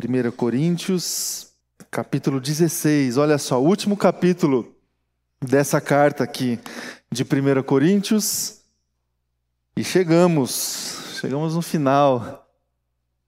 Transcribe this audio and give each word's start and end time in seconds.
1 0.00 0.30
Coríntios, 0.32 1.48
capítulo 1.90 2.40
16. 2.40 3.18
Olha 3.18 3.36
só, 3.36 3.60
o 3.60 3.66
último 3.66 3.96
capítulo 3.96 4.74
dessa 5.40 5.80
carta 5.80 6.24
aqui 6.24 6.58
de 7.10 7.22
1 7.22 7.62
Coríntios. 7.62 8.60
E 9.76 9.84
chegamos, 9.84 11.18
chegamos 11.20 11.54
no 11.54 11.62
final 11.62 12.48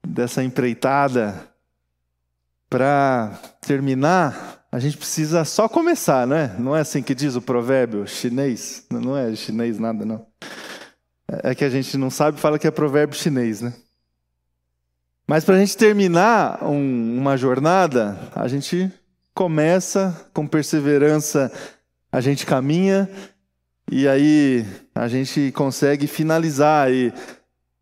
dessa 0.07 0.43
empreitada. 0.43 1.49
Para 2.71 3.39
terminar, 3.61 4.65
a 4.73 4.79
gente 4.79 4.97
precisa 4.97 5.45
só 5.45 5.69
começar, 5.69 6.27
né? 6.27 6.57
Não 6.59 6.75
é 6.75 6.81
assim 6.81 7.03
que 7.03 7.15
diz 7.15 7.37
o 7.37 7.43
provérbio 7.43 8.07
chinês? 8.07 8.87
Não 8.91 9.15
é 9.17 9.35
chinês 9.37 9.79
nada, 9.79 10.07
não. 10.07 10.27
É 11.29 11.55
que 11.55 11.65
a 11.65 11.69
gente 11.69 11.99
não 11.99 12.09
sabe, 12.09 12.41
fala 12.41 12.59
que 12.59 12.67
é 12.67 12.71
provérbio 12.71 13.19
chinês, 13.19 13.61
né? 13.61 13.75
Mas 15.27 15.45
para 15.45 15.57
a 15.57 15.59
gente 15.59 15.77
terminar 15.77 16.63
um, 16.65 17.19
uma 17.19 17.37
jornada, 17.37 18.19
a 18.35 18.49
gente 18.49 18.91
começa 19.35 20.29
com 20.35 20.47
perseverança, 20.47 21.51
a 22.11 22.21
gente 22.21 22.45
caminha 22.45 23.09
e 23.91 24.07
aí 24.09 24.67
a 24.95 25.09
gente 25.09 25.53
consegue 25.53 26.07
finalizar. 26.07 26.91
E 26.91 27.13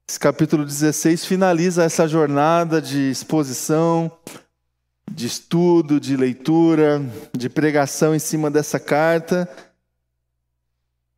esse 0.09 0.19
capítulo 0.19 0.65
16 0.65 1.25
finaliza 1.25 1.85
essa 1.85 2.07
jornada 2.07 2.81
de 2.81 3.11
exposição, 3.11 4.11
de 5.11 5.27
estudo, 5.27 5.99
de 5.99 6.17
leitura, 6.17 7.03
de 7.37 7.49
pregação 7.49 8.15
em 8.15 8.19
cima 8.19 8.51
dessa 8.51 8.79
carta, 8.79 9.49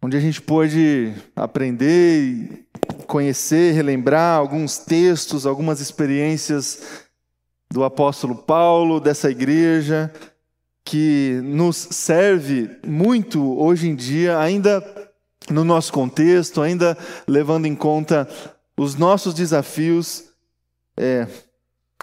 onde 0.00 0.16
a 0.16 0.20
gente 0.20 0.40
pôde 0.40 1.12
aprender 1.36 2.22
e 2.22 2.66
conhecer, 3.06 3.72
relembrar 3.72 4.38
alguns 4.38 4.78
textos, 4.78 5.46
algumas 5.46 5.80
experiências 5.80 7.02
do 7.70 7.84
apóstolo 7.84 8.34
Paulo, 8.34 9.00
dessa 9.00 9.30
igreja, 9.30 10.12
que 10.84 11.40
nos 11.44 11.76
serve 11.76 12.70
muito 12.86 13.58
hoje 13.58 13.88
em 13.88 13.94
dia, 13.94 14.38
ainda 14.38 14.84
no 15.50 15.64
nosso 15.64 15.92
contexto, 15.92 16.60
ainda 16.60 16.96
levando 17.26 17.66
em 17.66 17.74
conta 17.74 18.28
os 18.76 18.94
nossos 18.94 19.34
desafios, 19.34 20.24
é, 20.96 21.26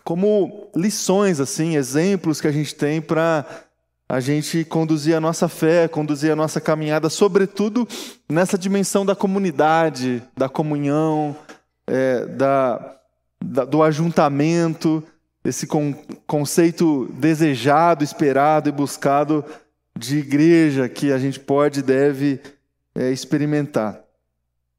como 0.03 0.69
lições, 0.75 1.39
assim, 1.39 1.75
exemplos 1.75 2.41
que 2.41 2.47
a 2.47 2.51
gente 2.51 2.73
tem 2.73 3.01
para 3.01 3.45
a 4.11 4.19
gente 4.19 4.65
conduzir 4.65 5.15
a 5.15 5.21
nossa 5.21 5.47
fé, 5.47 5.87
conduzir 5.87 6.31
a 6.31 6.35
nossa 6.35 6.59
caminhada, 6.59 7.11
sobretudo 7.11 7.87
nessa 8.27 8.57
dimensão 8.57 9.05
da 9.05 9.15
comunidade, 9.15 10.23
da 10.35 10.49
comunhão, 10.49 11.37
é, 11.85 12.25
da, 12.25 12.97
da, 13.39 13.65
do 13.65 13.83
ajuntamento, 13.83 15.03
esse 15.45 15.67
con, 15.67 15.93
conceito 16.25 17.05
desejado, 17.13 18.03
esperado 18.03 18.67
e 18.67 18.71
buscado 18.71 19.45
de 19.95 20.17
igreja 20.17 20.89
que 20.89 21.11
a 21.11 21.19
gente 21.19 21.39
pode 21.39 21.81
e 21.81 21.83
deve 21.83 22.41
é, 22.95 23.11
experimentar. 23.11 24.01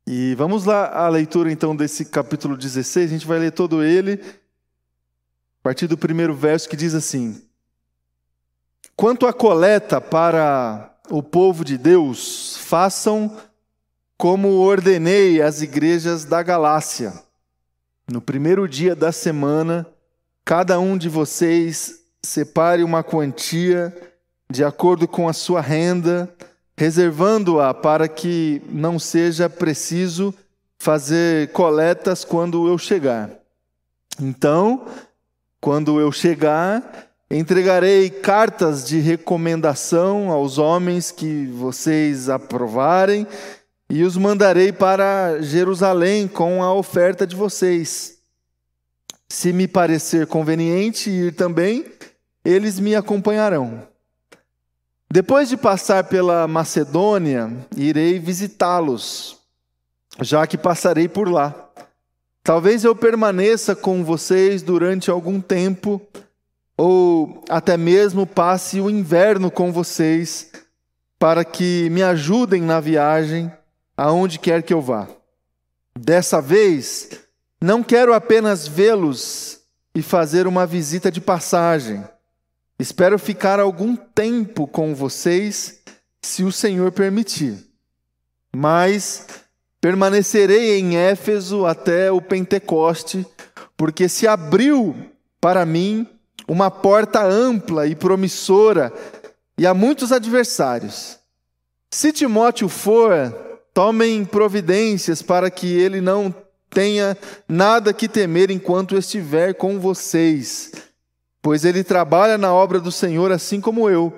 E 0.08 0.34
vamos 0.34 0.64
lá 0.64 0.88
à 0.92 1.08
leitura 1.08 1.52
então 1.52 1.76
desse 1.76 2.04
capítulo 2.04 2.56
16, 2.56 3.08
a 3.08 3.14
gente 3.14 3.26
vai 3.28 3.38
ler 3.38 3.52
todo 3.52 3.84
ele, 3.84 4.14
a 4.14 5.62
partir 5.62 5.86
do 5.86 5.96
primeiro 5.96 6.34
verso 6.34 6.68
que 6.68 6.76
diz 6.76 6.94
assim. 6.96 7.40
Quanto 9.00 9.26
à 9.26 9.32
coleta 9.32 9.98
para 9.98 10.94
o 11.08 11.22
povo 11.22 11.64
de 11.64 11.78
Deus, 11.78 12.58
façam 12.58 13.34
como 14.18 14.58
ordenei 14.58 15.40
às 15.40 15.62
igrejas 15.62 16.26
da 16.26 16.42
Galácia. 16.42 17.14
No 18.06 18.20
primeiro 18.20 18.68
dia 18.68 18.94
da 18.94 19.10
semana, 19.10 19.86
cada 20.44 20.78
um 20.78 20.98
de 20.98 21.08
vocês 21.08 22.02
separe 22.22 22.84
uma 22.84 23.02
quantia 23.02 23.90
de 24.50 24.62
acordo 24.62 25.08
com 25.08 25.26
a 25.26 25.32
sua 25.32 25.62
renda, 25.62 26.28
reservando-a 26.76 27.72
para 27.72 28.06
que 28.06 28.60
não 28.68 28.98
seja 28.98 29.48
preciso 29.48 30.34
fazer 30.78 31.50
coletas 31.52 32.22
quando 32.22 32.68
eu 32.68 32.76
chegar. 32.76 33.30
Então, 34.20 34.84
quando 35.58 35.98
eu 35.98 36.12
chegar, 36.12 37.09
Entregarei 37.32 38.10
cartas 38.10 38.84
de 38.84 38.98
recomendação 38.98 40.30
aos 40.30 40.58
homens 40.58 41.12
que 41.12 41.46
vocês 41.46 42.28
aprovarem 42.28 43.24
e 43.88 44.02
os 44.02 44.16
mandarei 44.16 44.72
para 44.72 45.40
Jerusalém 45.40 46.26
com 46.26 46.60
a 46.60 46.74
oferta 46.74 47.24
de 47.24 47.36
vocês. 47.36 48.18
Se 49.28 49.52
me 49.52 49.68
parecer 49.68 50.26
conveniente 50.26 51.08
ir 51.08 51.32
também, 51.32 51.84
eles 52.44 52.80
me 52.80 52.96
acompanharão. 52.96 53.86
Depois 55.08 55.48
de 55.48 55.56
passar 55.56 56.02
pela 56.04 56.48
Macedônia, 56.48 57.48
irei 57.76 58.18
visitá-los, 58.18 59.38
já 60.20 60.48
que 60.48 60.58
passarei 60.58 61.06
por 61.06 61.28
lá. 61.28 61.70
Talvez 62.42 62.82
eu 62.82 62.96
permaneça 62.96 63.76
com 63.76 64.02
vocês 64.02 64.62
durante 64.62 65.12
algum 65.12 65.40
tempo 65.40 66.02
ou 66.82 67.44
até 67.50 67.76
mesmo 67.76 68.26
passe 68.26 68.80
o 68.80 68.88
inverno 68.88 69.50
com 69.50 69.70
vocês, 69.70 70.50
para 71.18 71.44
que 71.44 71.90
me 71.90 72.02
ajudem 72.02 72.62
na 72.62 72.80
viagem 72.80 73.52
aonde 73.94 74.38
quer 74.38 74.62
que 74.62 74.72
eu 74.72 74.80
vá. 74.80 75.06
Dessa 75.94 76.40
vez, 76.40 77.10
não 77.60 77.82
quero 77.82 78.14
apenas 78.14 78.66
vê-los 78.66 79.60
e 79.94 80.00
fazer 80.00 80.46
uma 80.46 80.64
visita 80.64 81.12
de 81.12 81.20
passagem. 81.20 82.02
Espero 82.78 83.18
ficar 83.18 83.60
algum 83.60 83.94
tempo 83.94 84.66
com 84.66 84.94
vocês, 84.94 85.82
se 86.22 86.44
o 86.44 86.50
Senhor 86.50 86.90
permitir. 86.92 87.58
Mas 88.56 89.26
permanecerei 89.82 90.78
em 90.78 90.96
Éfeso 90.96 91.66
até 91.66 92.10
o 92.10 92.22
Pentecoste, 92.22 93.26
porque 93.76 94.08
se 94.08 94.26
abriu 94.26 94.96
para 95.42 95.66
mim 95.66 96.08
uma 96.50 96.68
porta 96.68 97.22
ampla 97.22 97.86
e 97.86 97.94
promissora, 97.94 98.92
e 99.56 99.64
há 99.64 99.72
muitos 99.72 100.10
adversários. 100.10 101.16
Se 101.92 102.12
Timóteo 102.12 102.68
for, 102.68 103.32
tomem 103.72 104.24
providências 104.24 105.22
para 105.22 105.48
que 105.48 105.68
ele 105.68 106.00
não 106.00 106.34
tenha 106.68 107.16
nada 107.48 107.92
que 107.92 108.08
temer 108.08 108.50
enquanto 108.50 108.96
estiver 108.96 109.54
com 109.54 109.78
vocês, 109.78 110.72
pois 111.40 111.64
ele 111.64 111.84
trabalha 111.84 112.36
na 112.36 112.52
obra 112.52 112.80
do 112.80 112.90
Senhor 112.90 113.30
assim 113.30 113.60
como 113.60 113.88
eu. 113.88 114.12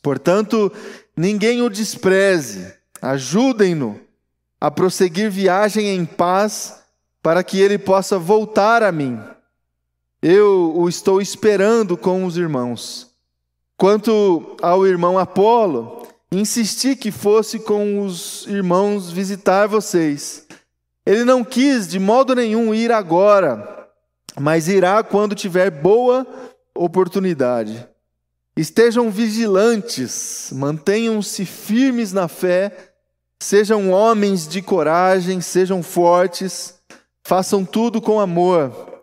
Portanto, 0.00 0.72
ninguém 1.14 1.60
o 1.60 1.68
despreze, 1.68 2.72
ajudem-no 3.02 4.00
a 4.58 4.70
prosseguir 4.70 5.30
viagem 5.30 5.94
em 5.94 6.06
paz, 6.06 6.80
para 7.22 7.44
que 7.44 7.60
ele 7.60 7.76
possa 7.76 8.18
voltar 8.18 8.82
a 8.82 8.90
mim 8.90 9.20
eu 10.26 10.72
o 10.74 10.88
estou 10.88 11.20
esperando 11.20 11.98
com 11.98 12.24
os 12.24 12.38
irmãos. 12.38 13.10
Quanto 13.76 14.56
ao 14.62 14.86
irmão 14.86 15.18
Apolo, 15.18 16.06
insisti 16.32 16.96
que 16.96 17.10
fosse 17.10 17.58
com 17.58 18.00
os 18.00 18.46
irmãos 18.46 19.12
visitar 19.12 19.66
vocês. 19.66 20.46
Ele 21.04 21.24
não 21.24 21.44
quis 21.44 21.86
de 21.86 21.98
modo 21.98 22.34
nenhum 22.34 22.74
ir 22.74 22.90
agora, 22.90 23.86
mas 24.40 24.66
irá 24.66 25.02
quando 25.02 25.34
tiver 25.34 25.70
boa 25.70 26.26
oportunidade. 26.74 27.86
Estejam 28.56 29.10
vigilantes, 29.10 30.48
mantenham-se 30.54 31.44
firmes 31.44 32.14
na 32.14 32.28
fé, 32.28 32.94
sejam 33.38 33.90
homens 33.90 34.48
de 34.48 34.62
coragem, 34.62 35.42
sejam 35.42 35.82
fortes, 35.82 36.76
façam 37.22 37.62
tudo 37.62 38.00
com 38.00 38.18
amor. 38.18 38.93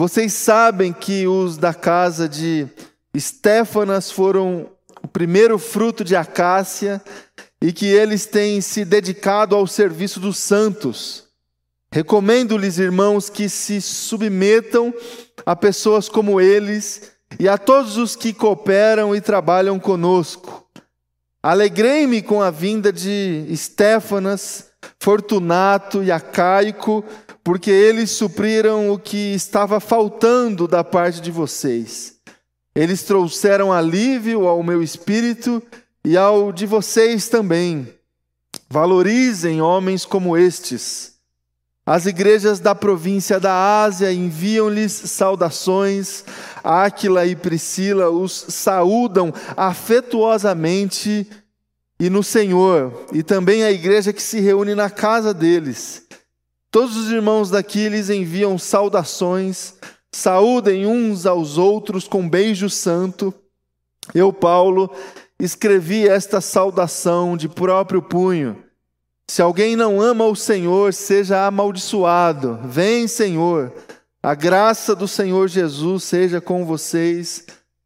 Vocês 0.00 0.32
sabem 0.32 0.94
que 0.94 1.26
os 1.26 1.58
da 1.58 1.74
casa 1.74 2.26
de 2.26 2.66
Estéfanas 3.12 4.10
foram 4.10 4.70
o 5.02 5.06
primeiro 5.06 5.58
fruto 5.58 6.02
de 6.02 6.16
Acácia 6.16 7.02
e 7.60 7.70
que 7.70 7.84
eles 7.84 8.24
têm 8.24 8.62
se 8.62 8.82
dedicado 8.82 9.54
ao 9.54 9.66
serviço 9.66 10.18
dos 10.18 10.38
santos. 10.38 11.24
Recomendo-lhes, 11.92 12.78
irmãos, 12.78 13.28
que 13.28 13.46
se 13.46 13.78
submetam 13.82 14.90
a 15.44 15.54
pessoas 15.54 16.08
como 16.08 16.40
eles 16.40 17.12
e 17.38 17.46
a 17.46 17.58
todos 17.58 17.98
os 17.98 18.16
que 18.16 18.32
cooperam 18.32 19.14
e 19.14 19.20
trabalham 19.20 19.78
conosco. 19.78 20.66
Alegrei-me 21.42 22.22
com 22.22 22.40
a 22.40 22.50
vinda 22.50 22.90
de 22.90 23.44
Estéfanas, 23.50 24.69
Fortunato 25.02 26.02
e 26.02 26.12
Acaico, 26.12 27.02
porque 27.42 27.70
eles 27.70 28.10
supriram 28.10 28.90
o 28.90 28.98
que 28.98 29.34
estava 29.34 29.80
faltando 29.80 30.68
da 30.68 30.84
parte 30.84 31.22
de 31.22 31.30
vocês. 31.30 32.16
Eles 32.74 33.02
trouxeram 33.02 33.72
alívio 33.72 34.46
ao 34.46 34.62
meu 34.62 34.82
espírito 34.82 35.62
e 36.04 36.18
ao 36.18 36.52
de 36.52 36.66
vocês 36.66 37.30
também. 37.30 37.88
Valorizem 38.68 39.62
homens 39.62 40.04
como 40.04 40.36
estes. 40.36 41.14
As 41.84 42.04
igrejas 42.04 42.60
da 42.60 42.74
província 42.74 43.40
da 43.40 43.82
Ásia 43.82 44.12
enviam-lhes 44.12 44.92
saudações. 44.92 46.24
Áquila 46.62 47.24
e 47.24 47.34
Priscila 47.34 48.10
os 48.10 48.32
saúdam 48.50 49.32
afetuosamente 49.56 51.26
e 52.00 52.08
no 52.08 52.22
Senhor, 52.22 53.04
e 53.12 53.22
também 53.22 53.62
a 53.62 53.70
igreja 53.70 54.10
que 54.10 54.22
se 54.22 54.40
reúne 54.40 54.74
na 54.74 54.88
casa 54.88 55.34
deles. 55.34 56.06
Todos 56.70 56.96
os 56.96 57.10
irmãos 57.10 57.50
daqui 57.50 57.90
lhes 57.90 58.08
enviam 58.08 58.56
saudações, 58.56 59.74
saúdem 60.10 60.86
uns 60.86 61.26
aos 61.26 61.58
outros 61.58 62.08
com 62.08 62.26
beijo 62.26 62.70
santo. 62.70 63.34
Eu, 64.14 64.32
Paulo, 64.32 64.90
escrevi 65.38 66.08
esta 66.08 66.40
saudação 66.40 67.36
de 67.36 67.50
próprio 67.50 68.00
punho. 68.00 68.56
Se 69.28 69.42
alguém 69.42 69.76
não 69.76 70.00
ama 70.00 70.24
o 70.24 70.34
Senhor, 70.34 70.94
seja 70.94 71.46
amaldiçoado. 71.46 72.60
Vem, 72.64 73.06
Senhor. 73.06 73.72
A 74.22 74.34
graça 74.34 74.94
do 74.94 75.06
Senhor 75.06 75.48
Jesus 75.48 76.04
seja 76.04 76.40
com 76.40 76.64
vocês. 76.64 77.44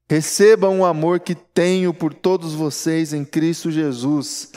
Recebam 0.09 0.81
o 0.81 0.85
amor 0.85 1.21
que 1.21 1.35
tenho 1.35 1.95
por 1.95 2.13
todos 2.13 2.53
vocês 2.53 3.15
em 3.15 3.25
Cristo 3.25 3.71
Jesus. 3.71 4.53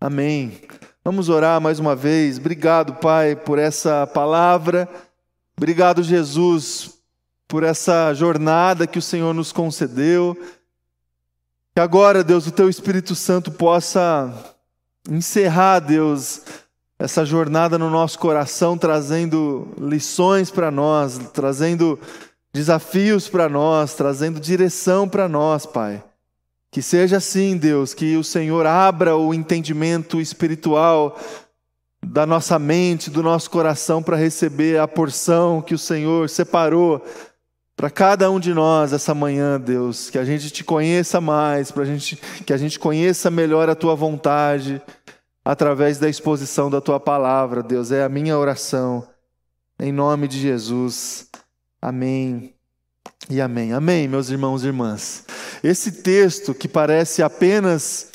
Amém. 0.00 0.60
Vamos 1.04 1.28
orar 1.28 1.60
mais 1.60 1.78
uma 1.78 1.94
vez. 1.94 2.36
Obrigado, 2.36 2.94
Pai, 2.94 3.36
por 3.36 3.58
essa 3.58 4.06
palavra. 4.06 4.88
Obrigado, 5.56 6.02
Jesus, 6.02 6.98
por 7.46 7.62
essa 7.62 8.12
jornada 8.12 8.86
que 8.86 8.98
o 8.98 9.02
Senhor 9.02 9.32
nos 9.32 9.52
concedeu. 9.52 10.36
Que 11.74 11.80
agora, 11.80 12.24
Deus, 12.24 12.48
o 12.48 12.52
Teu 12.52 12.68
Espírito 12.68 13.14
Santo 13.14 13.52
possa 13.52 14.56
encerrar, 15.08 15.78
Deus, 15.78 16.42
essa 16.98 17.24
jornada 17.24 17.78
no 17.78 17.88
nosso 17.88 18.18
coração, 18.18 18.76
trazendo 18.76 19.68
lições 19.78 20.50
para 20.50 20.70
nós, 20.70 21.18
trazendo 21.32 21.98
desafios 22.58 23.28
para 23.28 23.48
nós, 23.48 23.94
trazendo 23.94 24.40
direção 24.40 25.08
para 25.08 25.28
nós, 25.28 25.64
Pai. 25.64 26.02
Que 26.72 26.82
seja 26.82 27.18
assim, 27.18 27.56
Deus, 27.56 27.94
que 27.94 28.16
o 28.16 28.24
Senhor 28.24 28.66
abra 28.66 29.16
o 29.16 29.32
entendimento 29.32 30.20
espiritual 30.20 31.16
da 32.04 32.26
nossa 32.26 32.58
mente, 32.58 33.10
do 33.10 33.22
nosso 33.22 33.48
coração, 33.48 34.02
para 34.02 34.16
receber 34.16 34.80
a 34.80 34.88
porção 34.88 35.62
que 35.62 35.72
o 35.72 35.78
Senhor 35.78 36.28
separou 36.28 37.00
para 37.76 37.90
cada 37.90 38.28
um 38.28 38.40
de 38.40 38.52
nós 38.52 38.92
essa 38.92 39.14
manhã, 39.14 39.60
Deus. 39.60 40.10
Que 40.10 40.18
a 40.18 40.24
gente 40.24 40.50
te 40.50 40.64
conheça 40.64 41.20
mais, 41.20 41.70
pra 41.70 41.84
gente, 41.84 42.16
que 42.44 42.52
a 42.52 42.56
gente 42.56 42.76
conheça 42.76 43.30
melhor 43.30 43.70
a 43.70 43.76
tua 43.76 43.94
vontade 43.94 44.82
através 45.44 45.98
da 45.98 46.08
exposição 46.08 46.68
da 46.68 46.80
tua 46.80 46.98
palavra, 46.98 47.62
Deus. 47.62 47.92
É 47.92 48.02
a 48.02 48.08
minha 48.08 48.36
oração. 48.36 49.06
Em 49.78 49.92
nome 49.92 50.26
de 50.26 50.40
Jesus. 50.40 51.27
Amém. 51.80 52.54
E 53.30 53.40
amém. 53.40 53.72
Amém, 53.72 54.08
meus 54.08 54.30
irmãos 54.30 54.64
e 54.64 54.66
irmãs. 54.66 55.24
Esse 55.62 55.92
texto 55.92 56.52
que 56.54 56.66
parece 56.66 57.22
apenas 57.22 58.10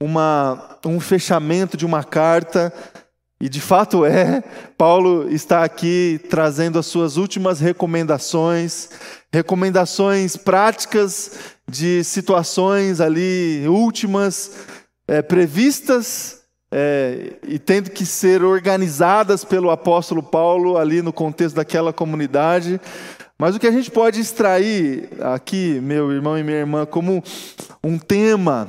uma, 0.00 0.78
um 0.84 1.00
fechamento 1.00 1.76
de 1.76 1.84
uma 1.84 2.04
carta, 2.04 2.72
e 3.40 3.48
de 3.48 3.60
fato 3.60 4.04
é, 4.04 4.42
Paulo 4.76 5.28
está 5.30 5.64
aqui 5.64 6.20
trazendo 6.30 6.78
as 6.78 6.86
suas 6.86 7.16
últimas 7.16 7.60
recomendações, 7.60 8.90
recomendações 9.32 10.36
práticas 10.36 11.32
de 11.68 12.04
situações 12.04 13.00
ali 13.00 13.64
últimas, 13.66 14.52
é, 15.08 15.22
previstas 15.22 16.37
é, 16.70 17.34
e 17.46 17.58
tendo 17.58 17.90
que 17.90 18.04
ser 18.04 18.42
organizadas 18.42 19.44
pelo 19.44 19.70
apóstolo 19.70 20.22
Paulo 20.22 20.76
ali 20.76 21.00
no 21.00 21.12
contexto 21.12 21.56
daquela 21.56 21.92
comunidade. 21.92 22.80
Mas 23.38 23.54
o 23.54 23.58
que 23.58 23.66
a 23.66 23.72
gente 23.72 23.90
pode 23.90 24.20
extrair 24.20 25.08
aqui, 25.22 25.80
meu 25.80 26.12
irmão 26.12 26.36
e 26.36 26.42
minha 26.42 26.58
irmã, 26.58 26.84
como 26.84 27.22
um 27.82 27.98
tema 27.98 28.68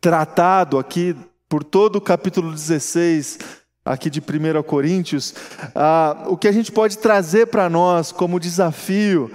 tratado 0.00 0.78
aqui 0.78 1.14
por 1.48 1.62
todo 1.62 1.96
o 1.96 2.00
capítulo 2.00 2.50
16 2.50 3.38
aqui 3.84 4.08
de 4.08 4.20
1 4.20 4.62
Coríntios, 4.62 5.34
ah, 5.74 6.24
o 6.28 6.36
que 6.36 6.48
a 6.48 6.52
gente 6.52 6.72
pode 6.72 6.98
trazer 6.98 7.48
para 7.48 7.68
nós 7.68 8.12
como 8.12 8.40
desafio 8.40 9.30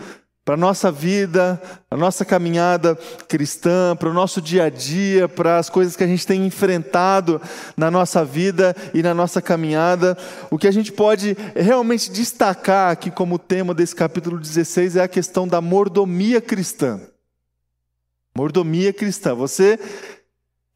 para 0.48 0.54
a 0.54 0.58
nossa 0.58 0.90
vida, 0.90 1.62
a 1.92 1.98
nossa 1.98 2.24
caminhada 2.24 2.98
cristã, 3.28 3.94
para 3.98 4.08
o 4.08 4.14
nosso 4.14 4.42
dia 4.42 4.64
a 4.64 4.70
dia, 4.70 5.28
para 5.28 5.58
as 5.58 5.70
coisas 5.70 5.98
que 5.98 6.06
a 6.06 6.08
gente 6.08 6.26
tem 6.26 6.46
enfrentado 6.46 7.42
na 7.76 7.92
nossa 7.92 8.24
vida 8.24 8.74
e 8.94 9.04
na 9.04 9.14
nossa 9.14 9.42
caminhada. 9.42 10.18
O 10.50 10.58
que 10.58 10.66
a 10.66 10.72
gente 10.72 10.90
pode 10.90 11.36
realmente 11.54 12.10
destacar 12.10 12.92
aqui 12.92 13.12
como 13.12 13.38
tema 13.38 13.74
desse 13.74 13.94
capítulo 13.94 14.40
16 14.40 14.96
é 14.96 15.04
a 15.04 15.08
questão 15.10 15.46
da 15.46 15.60
mordomia 15.60 16.40
cristã. 16.40 17.02
Mordomia 18.34 18.94
cristã. 18.94 19.36
Você 19.36 19.78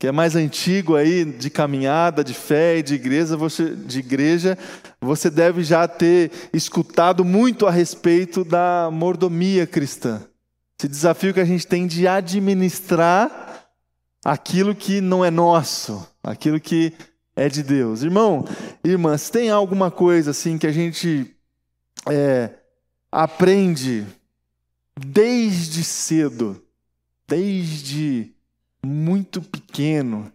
que 0.02 0.08
é 0.08 0.12
mais 0.12 0.36
antigo 0.36 0.96
aí 0.96 1.24
de 1.24 1.48
caminhada, 1.48 2.24
de 2.24 2.34
fé 2.34 2.80
e 2.80 2.82
de 2.82 2.96
igreja, 2.96 3.38
você, 3.38 3.76
de 3.76 4.00
igreja, 4.00 4.58
você 5.00 5.30
deve 5.30 5.64
já 5.64 5.88
ter 5.88 6.32
escutado 6.52 7.24
muito 7.24 7.68
a 7.68 7.70
respeito 7.70 8.44
da 8.44 8.90
mordomia 8.92 9.68
cristã. 9.68 10.20
Esse 10.76 10.88
desafio 10.88 11.36
que 11.36 11.40
a 11.40 11.46
gente 11.46 11.68
tem 11.68 11.86
de 11.86 12.08
administrar 12.08 13.70
aquilo 14.26 14.74
que 14.74 15.02
não 15.02 15.24
é 15.24 15.30
nosso, 15.30 16.04
aquilo 16.24 16.60
que 16.60 16.94
é 17.36 17.48
de 17.48 17.62
Deus. 17.62 18.02
Irmão, 18.02 18.44
irmã, 18.84 19.16
se 19.16 19.32
tem 19.32 19.52
alguma 19.52 19.92
coisa 19.92 20.32
assim 20.32 20.58
que 20.58 20.66
a 20.66 20.72
gente 20.72 21.32
é, 22.10 22.50
aprende 23.12 24.04
desde 25.00 25.84
cedo, 25.84 26.60
desde 27.28 28.34
muito 28.84 29.42
pequeno 29.42 30.32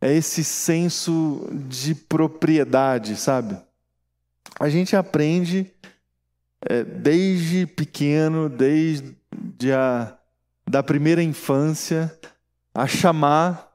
é 0.00 0.12
esse 0.12 0.42
senso 0.42 1.48
de 1.68 1.94
propriedade, 1.94 3.16
sabe? 3.16 3.56
A 4.58 4.68
gente 4.68 4.96
aprende 4.96 5.70
é, 6.60 6.82
desde 6.82 7.66
pequeno, 7.66 8.48
desde 8.48 9.72
a 9.72 10.16
da 10.68 10.82
primeira 10.82 11.22
infância, 11.22 12.18
a 12.74 12.86
chamar 12.86 13.70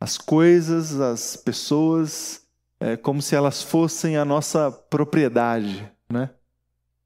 as 0.00 0.16
coisas, 0.16 1.00
as 1.00 1.36
pessoas, 1.36 2.42
é, 2.80 2.96
como 2.96 3.20
se 3.20 3.34
elas 3.34 3.62
fossem 3.62 4.16
a 4.16 4.24
nossa 4.24 4.70
propriedade, 4.70 5.90
né? 6.08 6.30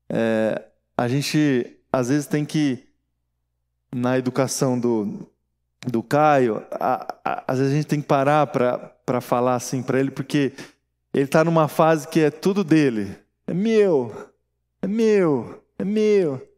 É, 0.08 0.62
a 0.96 1.08
gente 1.08 1.76
às 1.92 2.08
vezes 2.08 2.26
tem 2.26 2.44
que 2.44 2.88
na 3.94 4.16
educação 4.16 4.78
do, 4.78 5.28
do 5.86 6.02
Caio, 6.02 6.64
a, 6.72 7.14
a, 7.24 7.44
às 7.48 7.58
vezes 7.58 7.72
a 7.72 7.76
gente 7.76 7.86
tem 7.86 8.00
que 8.00 8.06
parar 8.06 8.46
para 8.46 9.20
falar 9.20 9.54
assim 9.54 9.82
para 9.82 9.98
ele, 9.98 10.10
porque 10.10 10.52
ele 11.12 11.24
está 11.24 11.44
numa 11.44 11.68
fase 11.68 12.06
que 12.08 12.20
é 12.20 12.30
tudo 12.30 12.62
dele. 12.62 13.16
É 13.46 13.52
meu, 13.52 14.30
é 14.80 14.86
meu, 14.86 15.62
é 15.78 15.84
meu. 15.84 16.48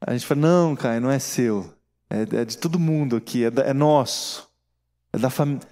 A 0.00 0.12
gente 0.12 0.26
fala, 0.26 0.40
não, 0.40 0.76
Caio, 0.76 1.00
não 1.00 1.10
é 1.10 1.18
seu. 1.18 1.72
É, 2.08 2.40
é 2.40 2.44
de 2.44 2.56
todo 2.56 2.78
mundo 2.78 3.16
aqui, 3.16 3.44
é, 3.44 3.50
da, 3.50 3.62
é 3.62 3.72
nosso. 3.72 4.48
É 5.12 5.18
da 5.18 5.30
família. 5.30 5.62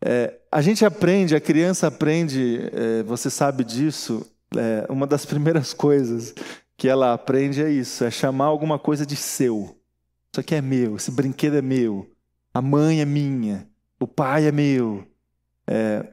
É, 0.00 0.34
a 0.50 0.60
gente 0.60 0.84
aprende, 0.84 1.34
a 1.34 1.40
criança 1.40 1.86
aprende, 1.86 2.60
é, 2.72 3.02
você 3.04 3.30
sabe 3.30 3.64
disso, 3.64 4.26
é, 4.56 4.86
uma 4.90 5.06
das 5.06 5.24
primeiras 5.26 5.72
coisas 5.72 6.34
que 6.76 6.88
ela 6.88 7.14
aprende 7.14 7.62
é 7.62 7.70
isso, 7.70 8.04
é 8.04 8.10
chamar 8.10 8.46
alguma 8.46 8.78
coisa 8.78 9.06
de 9.06 9.16
seu. 9.16 9.78
Isso 10.34 10.40
aqui 10.40 10.56
é 10.56 10.60
meu, 10.60 10.96
esse 10.96 11.12
brinquedo 11.12 11.58
é 11.58 11.62
meu, 11.62 12.10
a 12.52 12.60
mãe 12.60 13.00
é 13.00 13.04
minha, 13.04 13.68
o 14.00 14.06
pai 14.08 14.46
é 14.48 14.50
meu. 14.50 15.06
É, 15.64 16.04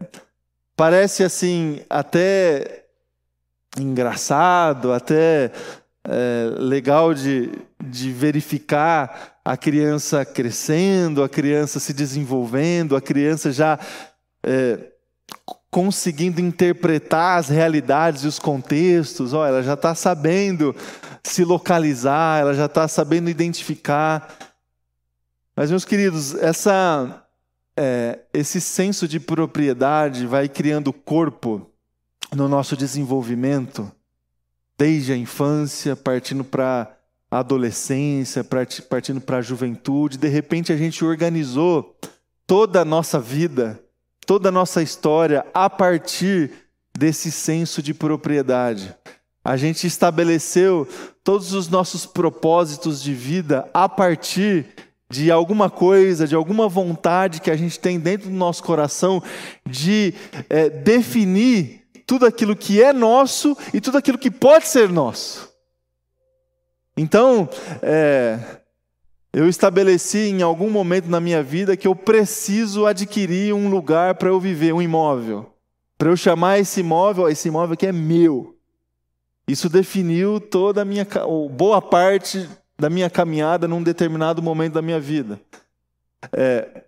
parece 0.75 1.23
assim, 1.23 1.81
até 1.89 2.85
engraçado, 3.79 4.93
até 4.93 5.51
é, 6.03 6.53
legal 6.55 7.15
de, 7.15 7.51
de 7.83 8.11
verificar 8.11 9.39
a 9.43 9.57
criança 9.57 10.23
crescendo, 10.23 11.23
a 11.23 11.27
criança 11.27 11.79
se 11.79 11.91
desenvolvendo, 11.91 12.95
a 12.95 13.01
criança 13.01 13.51
já 13.51 13.79
é, 14.43 14.91
conseguindo 15.69 16.41
interpretar 16.41 17.39
as 17.39 17.47
realidades 17.47 18.23
e 18.23 18.27
os 18.27 18.37
contextos, 18.37 19.33
oh, 19.33 19.45
ela 19.45 19.63
já 19.63 19.73
está 19.73 19.95
sabendo 19.95 20.75
se 21.23 21.45
localizar, 21.45 22.41
ela 22.41 22.53
já 22.53 22.65
está 22.65 22.87
sabendo 22.87 23.29
identificar. 23.29 24.35
Mas, 25.55 25.69
meus 25.69 25.85
queridos, 25.85 26.35
essa, 26.35 27.25
é, 27.77 28.19
esse 28.33 28.59
senso 28.59 29.07
de 29.07 29.19
propriedade 29.19 30.25
vai 30.25 30.49
criando 30.49 30.91
corpo 30.91 31.69
no 32.33 32.47
nosso 32.47 32.75
desenvolvimento, 32.75 33.91
desde 34.77 35.13
a 35.13 35.17
infância, 35.17 35.95
partindo 35.95 36.43
para 36.43 36.97
a 37.29 37.39
adolescência, 37.39 38.43
partindo 38.89 39.21
para 39.21 39.37
a 39.37 39.41
juventude. 39.41 40.17
De 40.17 40.27
repente, 40.27 40.73
a 40.73 40.77
gente 40.77 41.03
organizou 41.05 41.95
toda 42.45 42.81
a 42.81 42.85
nossa 42.85 43.19
vida 43.19 43.80
toda 44.25 44.49
a 44.49 44.51
nossa 44.51 44.81
história 44.81 45.45
a 45.53 45.69
partir 45.69 46.51
desse 46.97 47.31
senso 47.31 47.81
de 47.81 47.93
propriedade. 47.93 48.95
A 49.43 49.57
gente 49.57 49.87
estabeleceu 49.87 50.87
todos 51.23 51.53
os 51.53 51.67
nossos 51.67 52.05
propósitos 52.05 53.01
de 53.01 53.13
vida 53.13 53.67
a 53.73 53.89
partir 53.89 54.67
de 55.09 55.29
alguma 55.29 55.69
coisa, 55.69 56.27
de 56.27 56.35
alguma 56.35 56.69
vontade 56.69 57.41
que 57.41 57.51
a 57.51 57.55
gente 57.55 57.79
tem 57.79 57.99
dentro 57.99 58.29
do 58.29 58.35
nosso 58.35 58.63
coração 58.63 59.21
de 59.65 60.13
é, 60.49 60.69
definir 60.69 61.81
tudo 62.05 62.25
aquilo 62.25 62.55
que 62.55 62.81
é 62.81 62.93
nosso 62.93 63.57
e 63.73 63.81
tudo 63.81 63.97
aquilo 63.97 64.17
que 64.17 64.31
pode 64.31 64.67
ser 64.67 64.89
nosso. 64.89 65.51
Então, 66.95 67.49
é, 67.81 68.60
eu 69.33 69.47
estabeleci 69.47 70.29
em 70.29 70.41
algum 70.41 70.69
momento 70.69 71.07
na 71.07 71.21
minha 71.21 71.41
vida 71.41 71.77
que 71.77 71.87
eu 71.87 71.95
preciso 71.95 72.85
adquirir 72.85 73.53
um 73.53 73.69
lugar 73.69 74.15
para 74.15 74.29
eu 74.29 74.39
viver, 74.39 74.73
um 74.73 74.81
imóvel. 74.81 75.53
Para 75.97 76.09
eu 76.09 76.17
chamar 76.17 76.59
esse 76.59 76.81
imóvel, 76.81 77.29
esse 77.29 77.47
imóvel 77.47 77.73
aqui 77.73 77.87
é 77.87 77.91
meu. 77.91 78.57
Isso 79.47 79.69
definiu 79.69 80.39
toda 80.39 80.81
a 80.81 80.85
minha, 80.85 81.07
boa 81.51 81.81
parte 81.81 82.49
da 82.77 82.89
minha 82.89 83.09
caminhada 83.09 83.67
num 83.67 83.81
determinado 83.81 84.41
momento 84.41 84.73
da 84.73 84.81
minha 84.81 84.99
vida. 84.99 85.39
É, 86.33 86.83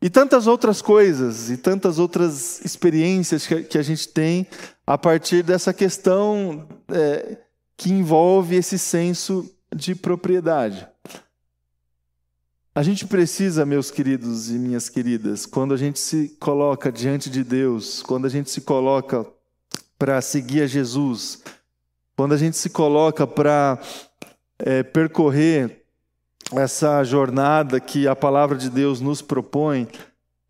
e 0.00 0.08
tantas 0.08 0.46
outras 0.46 0.80
coisas, 0.80 1.50
e 1.50 1.56
tantas 1.56 1.98
outras 1.98 2.64
experiências 2.64 3.46
que, 3.46 3.62
que 3.62 3.78
a 3.78 3.82
gente 3.82 4.08
tem 4.08 4.46
a 4.86 4.96
partir 4.96 5.42
dessa 5.42 5.72
questão 5.72 6.66
é, 6.88 7.38
que 7.76 7.90
envolve 7.90 8.56
esse 8.56 8.78
senso 8.78 9.50
de 9.74 9.94
propriedade. 9.94 10.86
A 12.76 12.82
gente 12.82 13.06
precisa, 13.06 13.64
meus 13.64 13.92
queridos 13.92 14.50
e 14.50 14.54
minhas 14.54 14.88
queridas, 14.88 15.46
quando 15.46 15.72
a 15.72 15.76
gente 15.76 16.00
se 16.00 16.36
coloca 16.40 16.90
diante 16.90 17.30
de 17.30 17.44
Deus, 17.44 18.02
quando 18.02 18.26
a 18.26 18.28
gente 18.28 18.50
se 18.50 18.62
coloca 18.62 19.24
para 19.96 20.20
seguir 20.20 20.62
a 20.62 20.66
Jesus, 20.66 21.40
quando 22.16 22.34
a 22.34 22.36
gente 22.36 22.56
se 22.56 22.68
coloca 22.68 23.28
para 23.28 23.80
é, 24.58 24.82
percorrer 24.82 25.84
essa 26.52 27.04
jornada 27.04 27.78
que 27.78 28.08
a 28.08 28.16
palavra 28.16 28.58
de 28.58 28.68
Deus 28.68 29.00
nos 29.00 29.22
propõe, 29.22 29.86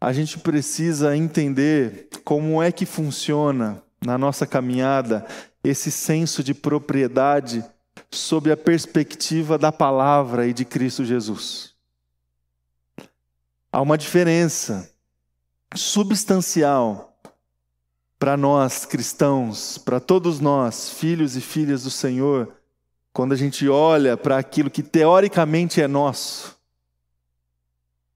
a 0.00 0.10
gente 0.10 0.38
precisa 0.38 1.14
entender 1.14 2.08
como 2.24 2.62
é 2.62 2.72
que 2.72 2.86
funciona 2.86 3.82
na 4.02 4.16
nossa 4.16 4.46
caminhada 4.46 5.26
esse 5.62 5.90
senso 5.90 6.42
de 6.42 6.54
propriedade 6.54 7.62
sob 8.10 8.50
a 8.50 8.56
perspectiva 8.56 9.58
da 9.58 9.70
palavra 9.70 10.46
e 10.46 10.54
de 10.54 10.64
Cristo 10.64 11.04
Jesus. 11.04 11.73
Há 13.74 13.80
uma 13.80 13.98
diferença 13.98 14.88
substancial 15.74 17.18
para 18.20 18.36
nós 18.36 18.86
cristãos, 18.86 19.78
para 19.78 19.98
todos 19.98 20.38
nós, 20.38 20.90
filhos 20.90 21.34
e 21.34 21.40
filhas 21.40 21.82
do 21.82 21.90
Senhor, 21.90 22.54
quando 23.12 23.32
a 23.32 23.36
gente 23.36 23.68
olha 23.68 24.16
para 24.16 24.38
aquilo 24.38 24.70
que 24.70 24.80
teoricamente 24.80 25.82
é 25.82 25.88
nosso, 25.88 26.56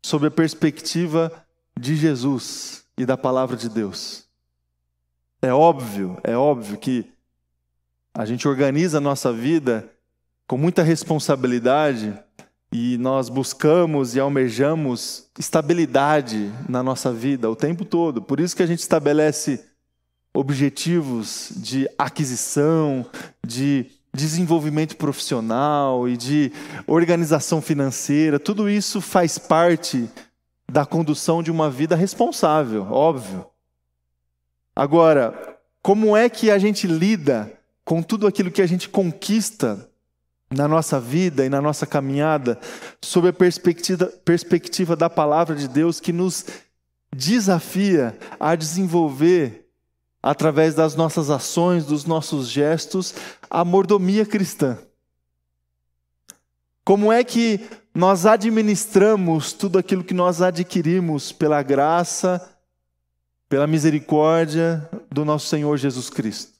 sob 0.00 0.28
a 0.28 0.30
perspectiva 0.30 1.32
de 1.76 1.96
Jesus 1.96 2.84
e 2.96 3.04
da 3.04 3.16
palavra 3.16 3.56
de 3.56 3.68
Deus. 3.68 4.28
É 5.42 5.52
óbvio, 5.52 6.20
é 6.22 6.36
óbvio 6.36 6.78
que 6.78 7.04
a 8.14 8.24
gente 8.24 8.46
organiza 8.46 8.98
a 8.98 9.00
nossa 9.00 9.32
vida 9.32 9.90
com 10.46 10.56
muita 10.56 10.84
responsabilidade 10.84 12.16
e 12.70 12.98
nós 12.98 13.28
buscamos 13.28 14.14
e 14.14 14.20
almejamos 14.20 15.28
estabilidade 15.38 16.52
na 16.68 16.82
nossa 16.82 17.12
vida 17.12 17.50
o 17.50 17.56
tempo 17.56 17.84
todo. 17.84 18.20
Por 18.20 18.40
isso 18.40 18.54
que 18.54 18.62
a 18.62 18.66
gente 18.66 18.80
estabelece 18.80 19.64
objetivos 20.34 21.50
de 21.56 21.88
aquisição, 21.98 23.06
de 23.44 23.86
desenvolvimento 24.12 24.96
profissional 24.96 26.08
e 26.08 26.16
de 26.16 26.52
organização 26.86 27.62
financeira, 27.62 28.38
tudo 28.38 28.68
isso 28.68 29.00
faz 29.00 29.38
parte 29.38 30.08
da 30.70 30.84
condução 30.84 31.42
de 31.42 31.50
uma 31.50 31.70
vida 31.70 31.96
responsável, 31.96 32.86
óbvio. 32.90 33.46
Agora, 34.76 35.58
como 35.82 36.16
é 36.16 36.28
que 36.28 36.50
a 36.50 36.58
gente 36.58 36.86
lida 36.86 37.52
com 37.84 38.02
tudo 38.02 38.26
aquilo 38.26 38.50
que 38.50 38.60
a 38.60 38.66
gente 38.66 38.88
conquista 38.88 39.87
na 40.50 40.66
nossa 40.66 40.98
vida 40.98 41.44
e 41.44 41.48
na 41.48 41.60
nossa 41.60 41.86
caminhada, 41.86 42.58
sob 43.02 43.28
a 43.28 43.32
perspectiva, 43.32 44.06
perspectiva 44.24 44.96
da 44.96 45.10
palavra 45.10 45.54
de 45.54 45.68
Deus 45.68 46.00
que 46.00 46.12
nos 46.12 46.46
desafia 47.14 48.16
a 48.40 48.54
desenvolver 48.54 49.66
através 50.22 50.74
das 50.74 50.94
nossas 50.94 51.30
ações, 51.30 51.84
dos 51.84 52.04
nossos 52.04 52.48
gestos, 52.48 53.14
a 53.48 53.64
mordomia 53.64 54.26
cristã. 54.26 54.78
Como 56.84 57.12
é 57.12 57.22
que 57.22 57.60
nós 57.94 58.24
administramos 58.24 59.52
tudo 59.52 59.78
aquilo 59.78 60.02
que 60.02 60.14
nós 60.14 60.40
adquirimos 60.40 61.32
pela 61.32 61.62
graça, 61.62 62.56
pela 63.48 63.66
misericórdia 63.66 64.88
do 65.10 65.24
nosso 65.24 65.46
Senhor 65.46 65.76
Jesus 65.76 66.08
Cristo? 66.08 66.52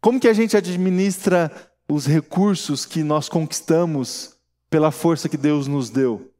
Como 0.00 0.20
que 0.20 0.28
a 0.28 0.32
gente 0.32 0.56
administra 0.56 1.50
os 1.90 2.06
recursos 2.06 2.86
que 2.86 3.02
nós 3.02 3.28
conquistamos 3.28 4.36
pela 4.68 4.90
força 4.90 5.28
que 5.28 5.36
Deus 5.36 5.66
nos 5.66 5.90
deu? 5.90 6.30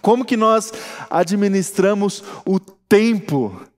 Como 0.00 0.24
que 0.24 0.36
nós 0.36 0.72
administramos 1.10 2.22
o 2.44 2.58
tempo 2.58 3.68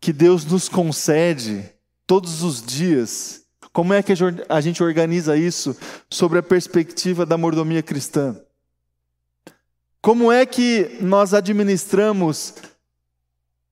que 0.00 0.12
Deus 0.12 0.44
nos 0.44 0.68
concede 0.68 1.70
todos 2.06 2.42
os 2.42 2.62
dias. 2.62 3.42
Como 3.72 3.92
é 3.92 4.02
que 4.02 4.12
a 4.48 4.60
gente 4.60 4.82
organiza 4.82 5.36
isso 5.36 5.76
sobre 6.10 6.38
a 6.38 6.42
perspectiva 6.42 7.26
da 7.26 7.36
mordomia 7.36 7.82
cristã? 7.82 8.40
Como 10.00 10.32
é 10.32 10.46
que 10.46 10.96
nós 11.00 11.34
administramos 11.34 12.54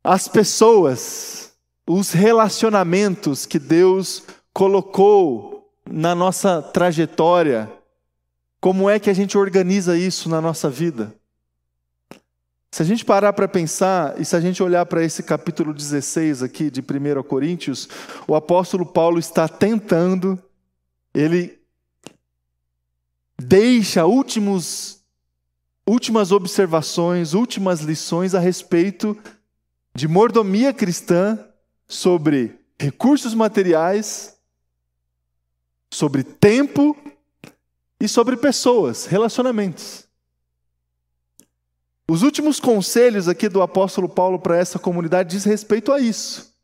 as 0.05 0.29
pessoas, 0.29 1.53
os 1.87 2.13
relacionamentos 2.13 3.47
que 3.47 3.59
Deus 3.59 4.23
colocou 4.53 5.56
na 5.91 6.15
nossa 6.15 6.61
trajetória? 6.61 7.71
Como 8.61 8.91
é 8.91 8.99
que 8.99 9.11
a 9.11 9.15
gente 9.15 9.39
organiza 9.39 9.97
isso 9.97 10.29
na 10.29 10.41
nossa 10.41 10.69
vida? 10.69 11.15
Se 12.71 12.83
a 12.83 12.85
gente 12.85 13.05
parar 13.05 13.33
para 13.33 13.49
pensar, 13.49 14.21
e 14.21 14.25
se 14.25 14.37
a 14.37 14.41
gente 14.41 14.63
olhar 14.63 14.85
para 14.85 15.03
esse 15.03 15.23
capítulo 15.23 15.73
16 15.73 16.43
aqui 16.43 16.71
de 16.71 16.81
1 16.81 17.23
Coríntios, 17.23 17.89
o 18.29 18.35
apóstolo 18.35 18.85
Paulo 18.85 19.19
está 19.19 19.49
tentando, 19.49 20.39
ele 21.15 21.59
deixa 23.39 24.05
últimos, 24.05 25.01
últimas 25.87 26.33
observações, 26.33 27.33
últimas 27.33 27.81
lições 27.81 28.35
a 28.35 28.41
respeito 28.41 29.17
de 29.95 30.07
mordomia 30.07 30.75
cristã 30.75 31.39
sobre 31.89 32.59
recursos 32.79 33.33
materiais, 33.33 34.36
sobre 35.97 36.23
tempo 36.23 36.95
e 37.99 38.07
sobre 38.07 38.37
pessoas, 38.37 39.07
relacionamentos. 39.07 40.07
Os 42.07 42.23
últimos 42.23 42.61
conselhos 42.61 43.29
aqui 43.29 43.49
do 43.49 43.63
apóstolo 43.63 44.07
Paulo 44.07 44.39
para 44.39 44.59
essa 44.59 44.79
comunidade 44.79 45.31
diz 45.31 45.45
respeito 45.45 45.91
a 45.91 45.99
isso. 45.99 46.55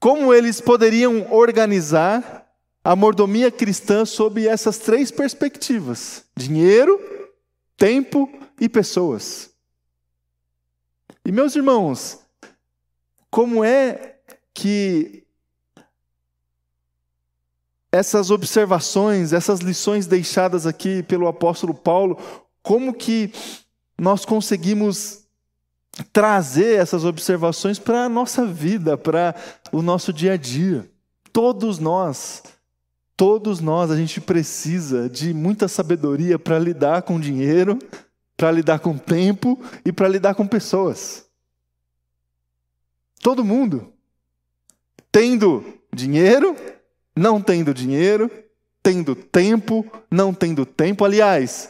Como 0.00 0.34
eles 0.34 0.60
poderiam 0.60 1.32
organizar 1.32 2.52
a 2.82 2.96
mordomia 2.96 3.48
cristã 3.48 4.04
sob 4.04 4.44
essas 4.44 4.76
três 4.76 5.12
perspectivas: 5.12 6.24
dinheiro, 6.36 7.00
tempo 7.76 8.28
e 8.60 8.68
pessoas. 8.68 9.50
E 11.24 11.30
meus 11.30 11.54
irmãos, 11.54 12.18
como 13.30 13.62
é 13.62 14.16
que 14.52 15.21
essas 17.92 18.30
observações, 18.30 19.34
essas 19.34 19.60
lições 19.60 20.06
deixadas 20.06 20.66
aqui 20.66 21.02
pelo 21.02 21.28
apóstolo 21.28 21.74
Paulo, 21.74 22.18
como 22.62 22.94
que 22.94 23.30
nós 24.00 24.24
conseguimos 24.24 25.26
trazer 26.10 26.80
essas 26.80 27.04
observações 27.04 27.78
para 27.78 28.04
a 28.04 28.08
nossa 28.08 28.46
vida, 28.46 28.96
para 28.96 29.34
o 29.70 29.82
nosso 29.82 30.10
dia 30.10 30.32
a 30.32 30.36
dia. 30.38 30.90
Todos 31.30 31.78
nós, 31.78 32.42
todos 33.14 33.60
nós, 33.60 33.90
a 33.90 33.96
gente 33.96 34.22
precisa 34.22 35.08
de 35.08 35.34
muita 35.34 35.68
sabedoria 35.68 36.38
para 36.38 36.58
lidar 36.58 37.02
com 37.02 37.20
dinheiro, 37.20 37.78
para 38.38 38.50
lidar 38.50 38.78
com 38.78 38.96
tempo 38.96 39.62
e 39.84 39.92
para 39.92 40.08
lidar 40.08 40.34
com 40.34 40.46
pessoas. 40.46 41.26
Todo 43.20 43.44
mundo. 43.44 43.92
Tendo 45.12 45.62
dinheiro, 45.94 46.56
não 47.14 47.40
tendo 47.40 47.74
dinheiro, 47.74 48.30
tendo 48.82 49.14
tempo, 49.14 49.86
não 50.10 50.32
tendo 50.34 50.66
tempo. 50.66 51.04
Aliás, 51.04 51.68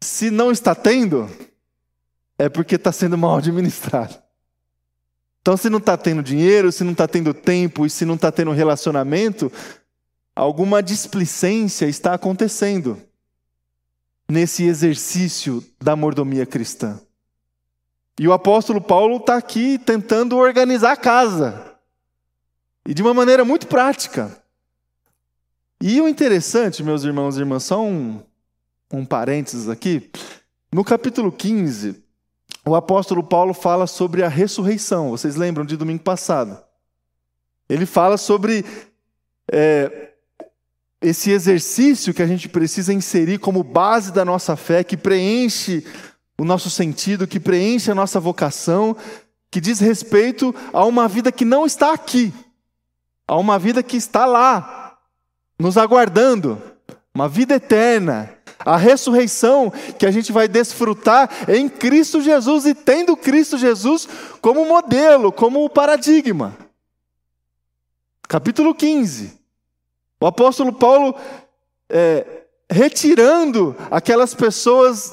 se 0.00 0.30
não 0.30 0.50
está 0.50 0.74
tendo, 0.74 1.28
é 2.38 2.48
porque 2.48 2.76
está 2.76 2.92
sendo 2.92 3.18
mal 3.18 3.36
administrado. 3.36 4.16
Então, 5.40 5.56
se 5.56 5.70
não 5.70 5.78
está 5.78 5.96
tendo 5.96 6.22
dinheiro, 6.22 6.72
se 6.72 6.82
não 6.82 6.92
está 6.92 7.06
tendo 7.06 7.32
tempo 7.32 7.86
e 7.86 7.90
se 7.90 8.04
não 8.04 8.16
está 8.16 8.32
tendo 8.32 8.50
relacionamento, 8.50 9.50
alguma 10.34 10.82
displicência 10.82 11.86
está 11.86 12.14
acontecendo 12.14 13.00
nesse 14.28 14.64
exercício 14.64 15.64
da 15.80 15.94
mordomia 15.94 16.44
cristã. 16.44 17.00
E 18.18 18.26
o 18.26 18.32
apóstolo 18.32 18.80
Paulo 18.80 19.18
está 19.18 19.36
aqui 19.36 19.78
tentando 19.78 20.36
organizar 20.36 20.92
a 20.92 20.96
casa. 20.96 21.65
E 22.86 22.94
de 22.94 23.02
uma 23.02 23.12
maneira 23.12 23.44
muito 23.44 23.66
prática. 23.66 24.40
E 25.80 26.00
o 26.00 26.08
interessante, 26.08 26.82
meus 26.82 27.02
irmãos 27.02 27.36
e 27.36 27.40
irmãs, 27.40 27.64
só 27.64 27.82
um, 27.82 28.22
um 28.92 29.04
parênteses 29.04 29.68
aqui. 29.68 30.10
No 30.72 30.84
capítulo 30.84 31.32
15, 31.32 32.02
o 32.64 32.74
apóstolo 32.74 33.22
Paulo 33.22 33.52
fala 33.52 33.86
sobre 33.86 34.22
a 34.22 34.28
ressurreição. 34.28 35.10
Vocês 35.10 35.36
lembram 35.36 35.64
de 35.64 35.76
domingo 35.76 36.02
passado? 36.02 36.58
Ele 37.68 37.84
fala 37.84 38.16
sobre 38.16 38.64
é, 39.50 40.12
esse 41.00 41.30
exercício 41.30 42.14
que 42.14 42.22
a 42.22 42.26
gente 42.26 42.48
precisa 42.48 42.92
inserir 42.92 43.38
como 43.38 43.64
base 43.64 44.12
da 44.12 44.24
nossa 44.24 44.56
fé, 44.56 44.84
que 44.84 44.96
preenche 44.96 45.84
o 46.38 46.44
nosso 46.44 46.70
sentido, 46.70 47.26
que 47.26 47.40
preenche 47.40 47.90
a 47.90 47.94
nossa 47.94 48.20
vocação, 48.20 48.96
que 49.50 49.60
diz 49.60 49.80
respeito 49.80 50.54
a 50.72 50.84
uma 50.84 51.08
vida 51.08 51.32
que 51.32 51.44
não 51.44 51.66
está 51.66 51.92
aqui, 51.92 52.32
a 53.26 53.36
uma 53.36 53.58
vida 53.58 53.82
que 53.82 53.96
está 53.96 54.24
lá, 54.24 54.96
nos 55.58 55.76
aguardando, 55.76 56.60
uma 57.14 57.28
vida 57.28 57.54
eterna, 57.54 58.36
a 58.58 58.76
ressurreição 58.76 59.72
que 59.98 60.06
a 60.06 60.10
gente 60.10 60.32
vai 60.32 60.48
desfrutar 60.48 61.30
em 61.48 61.68
Cristo 61.68 62.20
Jesus 62.20 62.66
e 62.66 62.74
tendo 62.74 63.16
Cristo 63.16 63.56
Jesus 63.56 64.08
como 64.40 64.64
modelo, 64.66 65.32
como 65.32 65.68
paradigma. 65.68 66.56
Capítulo 68.28 68.74
15. 68.74 69.38
O 70.20 70.26
apóstolo 70.26 70.72
Paulo 70.72 71.14
é, 71.88 72.26
retirando 72.70 73.76
aquelas 73.90 74.34
pessoas 74.34 75.12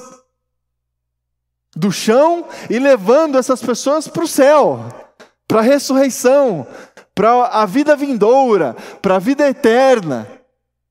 do 1.76 1.90
chão 1.92 2.46
e 2.70 2.78
levando 2.78 3.38
essas 3.38 3.62
pessoas 3.62 4.08
para 4.08 4.24
o 4.24 4.28
céu, 4.28 4.80
para 5.46 5.60
a 5.60 5.62
ressurreição, 5.62 6.66
para 7.14 7.46
a 7.46 7.66
vida 7.66 7.94
vindoura, 7.94 8.76
para 9.00 9.16
a 9.16 9.20
vida 9.20 9.48
eterna. 9.48 10.26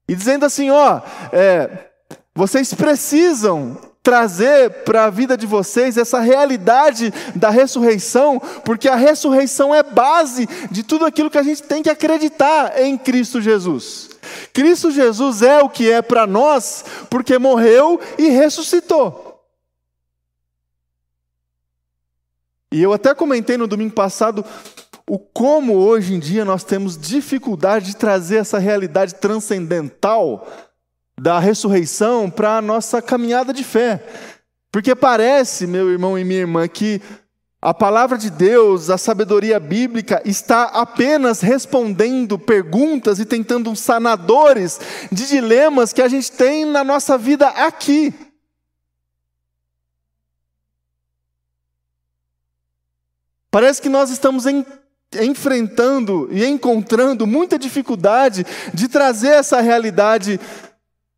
E 0.08 0.16
dizendo 0.16 0.46
assim: 0.46 0.70
ó, 0.70 1.02
é, 1.32 1.90
vocês 2.34 2.74
precisam 2.74 3.78
trazer 4.04 4.84
para 4.84 5.06
a 5.06 5.10
vida 5.10 5.38
de 5.38 5.48
vocês 5.48 5.98
essa 5.98 6.20
realidade 6.20 7.12
da 7.34 7.50
ressurreição, 7.50 8.40
porque 8.66 8.90
a 8.90 8.96
ressurreição 8.96 9.74
é 9.74 9.82
base 9.82 10.48
de 10.70 10.84
tudo 10.84 11.06
aquilo 11.06 11.30
que 11.30 11.38
a 11.38 11.44
gente 11.44 11.64
tem 11.64 11.82
que 11.82 11.90
acreditar 11.90 12.82
em 12.82 12.98
Cristo 12.98 13.40
Jesus. 13.40 14.10
Cristo 14.52 14.92
Jesus 14.92 15.42
é 15.42 15.62
o 15.64 15.70
que 15.70 15.90
é 15.90 16.02
para 16.02 16.28
nós, 16.28 16.84
porque 17.10 17.38
morreu 17.38 18.00
e 18.18 18.28
ressuscitou. 18.28 19.32
E 22.74 22.82
eu 22.82 22.92
até 22.92 23.14
comentei 23.14 23.56
no 23.56 23.68
domingo 23.68 23.94
passado 23.94 24.44
o 25.08 25.20
como 25.20 25.76
hoje 25.76 26.14
em 26.14 26.20
dia 26.20 26.46
nós 26.46 26.64
temos 26.64 26.98
dificuldade 26.98 27.88
de 27.88 27.96
trazer 27.96 28.38
essa 28.38 28.58
realidade 28.58 29.16
transcendental 29.16 30.48
da 31.20 31.40
ressurreição 31.40 32.30
para 32.30 32.58
a 32.58 32.62
nossa 32.62 33.02
caminhada 33.02 33.54
de 33.54 33.64
fé. 33.64 34.04
Porque 34.72 34.96
parece, 34.96 35.68
meu 35.68 35.92
irmão 35.92 36.18
e 36.18 36.24
minha 36.24 36.40
irmã, 36.40 36.68
que 36.68 37.02
a 37.62 37.74
palavra 37.74 38.18
de 38.18 38.30
Deus, 38.30 38.90
a 38.90 38.98
sabedoria 38.98 39.60
bíblica, 39.60 40.22
está 40.26 40.64
apenas 40.64 41.40
respondendo 41.40 42.38
perguntas 42.38 43.20
e 43.20 43.26
tentando 43.26 43.74
sanadores 43.76 44.80
de 45.12 45.28
dilemas 45.28 45.94
que 45.94 46.02
a 46.02 46.08
gente 46.08 46.32
tem 46.32 46.66
na 46.66 46.84
nossa 46.84 47.18
vida 47.18 47.48
aqui. 47.48 48.14
Parece 53.50 53.82
que 53.82 53.88
nós 53.88 54.10
estamos 54.10 54.46
em, 54.46 54.66
enfrentando 55.22 56.28
e 56.32 56.46
encontrando 56.46 57.28
muita 57.28 57.58
dificuldade 57.60 58.46
de 58.74 58.88
trazer 58.88 59.30
essa 59.30 59.62
realidade 59.62 60.40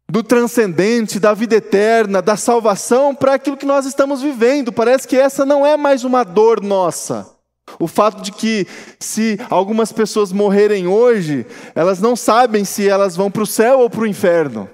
do 0.07 0.23
transcendente, 0.23 1.19
da 1.19 1.33
vida 1.33 1.55
eterna, 1.55 2.21
da 2.21 2.37
salvação 2.37 3.13
para 3.15 3.33
aquilo 3.33 3.57
que 3.57 3.65
nós 3.65 3.85
estamos 3.85 4.21
vivendo. 4.21 4.71
Parece 4.71 5.07
que 5.07 5.17
essa 5.17 5.45
não 5.45 5.65
é 5.65 5.75
mais 5.75 6.03
uma 6.03 6.23
dor 6.23 6.61
nossa. 6.61 7.35
O 7.79 7.87
fato 7.87 8.21
de 8.21 8.31
que, 8.31 8.67
se 8.99 9.39
algumas 9.49 9.91
pessoas 9.91 10.31
morrerem 10.31 10.87
hoje, 10.87 11.45
elas 11.73 11.99
não 11.99 12.15
sabem 12.15 12.63
se 12.63 12.87
elas 12.87 13.15
vão 13.15 13.31
para 13.31 13.43
o 13.43 13.47
céu 13.47 13.79
ou 13.79 13.89
para 13.89 14.01
o 14.01 14.07
inferno. 14.07 14.69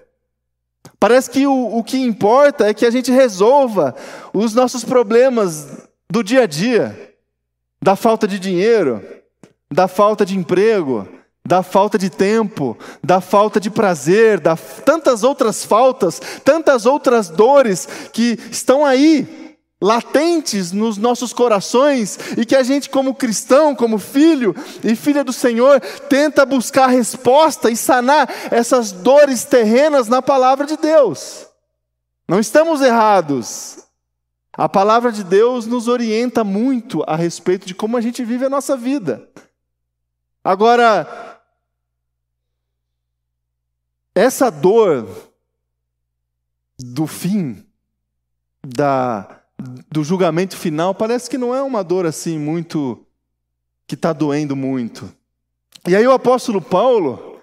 Parece 0.99 1.29
que 1.29 1.47
o, 1.47 1.77
o 1.77 1.83
que 1.83 1.97
importa 1.97 2.67
é 2.67 2.73
que 2.73 2.85
a 2.85 2.91
gente 2.91 3.11
resolva 3.11 3.95
os 4.33 4.53
nossos 4.53 4.83
problemas 4.83 5.87
do 6.09 6.23
dia 6.23 6.43
a 6.43 6.45
dia, 6.45 7.10
da 7.81 7.95
falta 7.95 8.27
de 8.27 8.37
dinheiro, 8.37 9.03
da 9.71 9.87
falta 9.87 10.25
de 10.25 10.37
emprego, 10.37 11.07
da 11.45 11.63
falta 11.63 11.97
de 11.97 12.09
tempo, 12.09 12.77
da 13.03 13.19
falta 13.19 13.59
de 13.59 13.69
prazer, 13.69 14.39
da 14.39 14.55
tantas 14.55 15.23
outras 15.23 15.65
faltas, 15.65 16.21
tantas 16.45 16.85
outras 16.85 17.29
dores 17.29 17.87
que 18.13 18.37
estão 18.51 18.85
aí 18.85 19.57
latentes 19.81 20.71
nos 20.71 20.97
nossos 20.97 21.33
corações 21.33 22.19
e 22.37 22.45
que 22.45 22.55
a 22.55 22.61
gente 22.61 22.87
como 22.87 23.15
cristão, 23.15 23.73
como 23.73 23.97
filho 23.97 24.55
e 24.83 24.95
filha 24.95 25.23
do 25.23 25.33
Senhor, 25.33 25.81
tenta 26.07 26.45
buscar 26.45 26.87
resposta 26.87 27.71
e 27.71 27.75
sanar 27.75 28.29
essas 28.51 28.91
dores 28.91 29.43
terrenas 29.43 30.07
na 30.07 30.21
palavra 30.21 30.67
de 30.67 30.77
Deus. 30.77 31.47
Não 32.29 32.39
estamos 32.39 32.81
errados. 32.81 33.79
A 34.53 34.67
palavra 34.67 35.11
de 35.11 35.23
Deus 35.23 35.65
nos 35.65 35.87
orienta 35.87 36.43
muito 36.43 37.03
a 37.07 37.15
respeito 37.15 37.65
de 37.65 37.73
como 37.73 37.95
a 37.95 38.01
gente 38.01 38.23
vive 38.23 38.45
a 38.45 38.49
nossa 38.49 38.75
vida. 38.75 39.29
Agora, 40.43 41.39
essa 44.13 44.49
dor 44.49 45.07
do 46.77 47.07
fim, 47.07 47.65
da, 48.61 49.41
do 49.89 50.03
julgamento 50.03 50.57
final, 50.57 50.93
parece 50.93 51.29
que 51.29 51.37
não 51.37 51.55
é 51.55 51.61
uma 51.61 51.83
dor 51.83 52.05
assim 52.05 52.37
muito. 52.37 53.05
que 53.87 53.95
está 53.95 54.11
doendo 54.11 54.55
muito. 54.55 55.13
E 55.87 55.95
aí 55.95 56.05
o 56.05 56.11
apóstolo 56.11 56.61
Paulo, 56.61 57.41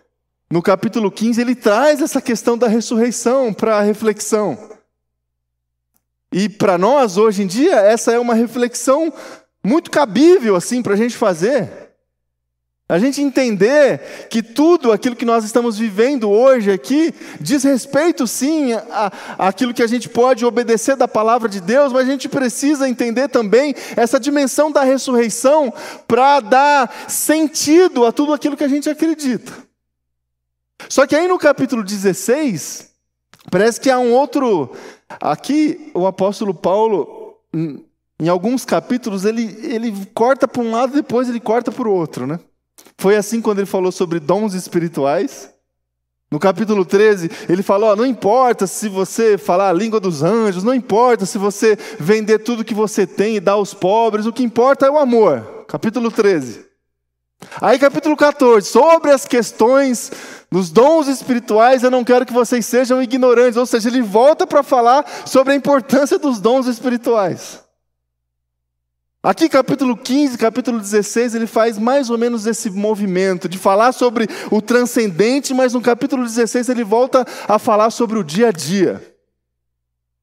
no 0.50 0.62
capítulo 0.62 1.10
15, 1.10 1.40
ele 1.40 1.54
traz 1.54 2.02
essa 2.02 2.20
questão 2.20 2.56
da 2.56 2.68
ressurreição 2.68 3.52
para 3.52 3.78
a 3.78 3.82
reflexão. 3.82 4.77
E 6.32 6.48
para 6.48 6.76
nós, 6.76 7.16
hoje 7.16 7.42
em 7.42 7.46
dia, 7.46 7.76
essa 7.76 8.12
é 8.12 8.18
uma 8.18 8.34
reflexão 8.34 9.12
muito 9.64 9.90
cabível 9.90 10.56
assim 10.56 10.82
para 10.82 10.94
a 10.94 10.96
gente 10.96 11.16
fazer. 11.16 11.88
A 12.90 12.98
gente 12.98 13.20
entender 13.20 14.28
que 14.30 14.42
tudo 14.42 14.92
aquilo 14.92 15.14
que 15.14 15.26
nós 15.26 15.44
estamos 15.44 15.76
vivendo 15.76 16.30
hoje 16.30 16.70
aqui 16.70 17.14
diz 17.38 17.62
respeito 17.62 18.26
sim 18.26 18.70
àquilo 19.38 19.74
que 19.74 19.82
a 19.82 19.86
gente 19.86 20.08
pode 20.08 20.42
obedecer 20.42 20.96
da 20.96 21.06
palavra 21.06 21.50
de 21.50 21.60
Deus, 21.60 21.92
mas 21.92 22.08
a 22.08 22.10
gente 22.10 22.30
precisa 22.30 22.88
entender 22.88 23.28
também 23.28 23.74
essa 23.94 24.18
dimensão 24.18 24.72
da 24.72 24.82
ressurreição 24.84 25.70
para 26.06 26.40
dar 26.40 26.90
sentido 27.08 28.06
a 28.06 28.12
tudo 28.12 28.32
aquilo 28.32 28.56
que 28.56 28.64
a 28.64 28.68
gente 28.68 28.88
acredita. 28.88 29.52
Só 30.88 31.06
que 31.06 31.14
aí 31.14 31.28
no 31.28 31.38
capítulo 31.38 31.84
16, 31.84 32.88
parece 33.50 33.78
que 33.78 33.90
há 33.90 33.98
um 33.98 34.14
outro. 34.14 34.74
Aqui 35.20 35.90
o 35.94 36.06
apóstolo 36.06 36.52
Paulo, 36.52 37.36
em 37.54 38.28
alguns 38.28 38.64
capítulos, 38.64 39.24
ele, 39.24 39.44
ele 39.62 40.06
corta 40.14 40.46
para 40.46 40.62
um 40.62 40.70
lado 40.70 40.92
e 40.92 40.96
depois 40.96 41.28
ele 41.28 41.40
corta 41.40 41.72
para 41.72 41.88
o 41.88 41.92
outro, 41.92 42.26
né? 42.26 42.38
Foi 42.96 43.16
assim 43.16 43.40
quando 43.40 43.58
ele 43.58 43.66
falou 43.66 43.90
sobre 43.90 44.20
dons 44.20 44.54
espirituais. 44.54 45.50
No 46.30 46.38
capítulo 46.38 46.84
13, 46.84 47.30
ele 47.48 47.62
falou: 47.62 47.96
não 47.96 48.04
importa 48.04 48.66
se 48.66 48.88
você 48.88 49.38
falar 49.38 49.70
a 49.70 49.72
língua 49.72 49.98
dos 49.98 50.22
anjos, 50.22 50.62
não 50.62 50.74
importa 50.74 51.24
se 51.24 51.38
você 51.38 51.76
vender 51.98 52.40
tudo 52.40 52.64
que 52.64 52.74
você 52.74 53.06
tem 53.06 53.36
e 53.36 53.40
dar 53.40 53.52
aos 53.52 53.72
pobres, 53.72 54.26
o 54.26 54.32
que 54.32 54.42
importa 54.42 54.86
é 54.86 54.90
o 54.90 54.98
amor. 54.98 55.64
Capítulo 55.66 56.10
13. 56.10 56.67
Aí, 57.60 57.78
capítulo 57.78 58.16
14, 58.16 58.68
sobre 58.68 59.10
as 59.10 59.24
questões 59.24 60.10
dos 60.50 60.70
dons 60.70 61.08
espirituais, 61.08 61.82
eu 61.82 61.90
não 61.90 62.04
quero 62.04 62.26
que 62.26 62.32
vocês 62.32 62.64
sejam 62.66 63.02
ignorantes. 63.02 63.56
Ou 63.56 63.66
seja, 63.66 63.88
ele 63.88 64.02
volta 64.02 64.46
para 64.46 64.62
falar 64.62 65.04
sobre 65.26 65.52
a 65.52 65.56
importância 65.56 66.18
dos 66.18 66.40
dons 66.40 66.66
espirituais. 66.66 67.62
Aqui, 69.22 69.48
capítulo 69.48 69.96
15, 69.96 70.38
capítulo 70.38 70.78
16, 70.78 71.34
ele 71.34 71.46
faz 71.46 71.76
mais 71.76 72.08
ou 72.08 72.16
menos 72.16 72.46
esse 72.46 72.70
movimento 72.70 73.48
de 73.48 73.58
falar 73.58 73.92
sobre 73.92 74.28
o 74.50 74.62
transcendente, 74.62 75.52
mas 75.52 75.74
no 75.74 75.80
capítulo 75.80 76.24
16 76.24 76.68
ele 76.68 76.84
volta 76.84 77.26
a 77.46 77.58
falar 77.58 77.90
sobre 77.90 78.18
o 78.18 78.24
dia 78.24 78.48
a 78.48 78.52
dia. 78.52 79.02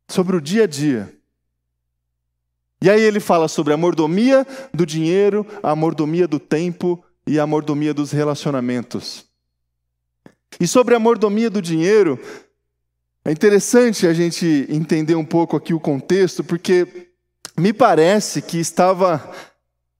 Sobre 0.08 0.38
o 0.38 0.41
dia 0.41 0.63
a 0.63 0.67
dia. 0.67 1.13
E 2.82 2.89
aí 2.89 3.01
ele 3.01 3.19
fala 3.19 3.47
sobre 3.47 3.73
a 3.73 3.78
mordomia 3.78 4.47
do 4.73 4.86
dinheiro, 4.86 5.45
a 5.62 5.75
mordomia 5.75 6.28
do 6.28 6.39
tempo 6.39 7.04
e 7.27 7.39
a 7.39 7.47
mordomia 7.47 7.93
dos 7.93 8.11
relacionamentos. 8.11 9.25
E 10.59 10.67
sobre 10.67 10.95
a 10.95 10.99
mordomia 10.99 11.49
do 11.49 11.61
dinheiro, 11.61 12.19
é 13.23 13.31
interessante 13.31 14.07
a 14.07 14.13
gente 14.13 14.65
entender 14.69 15.15
um 15.15 15.25
pouco 15.25 15.57
aqui 15.57 15.73
o 15.73 15.79
contexto, 15.79 16.43
porque 16.43 17.09
me 17.57 17.73
parece 17.73 18.41
que 18.41 18.57
estava 18.57 19.33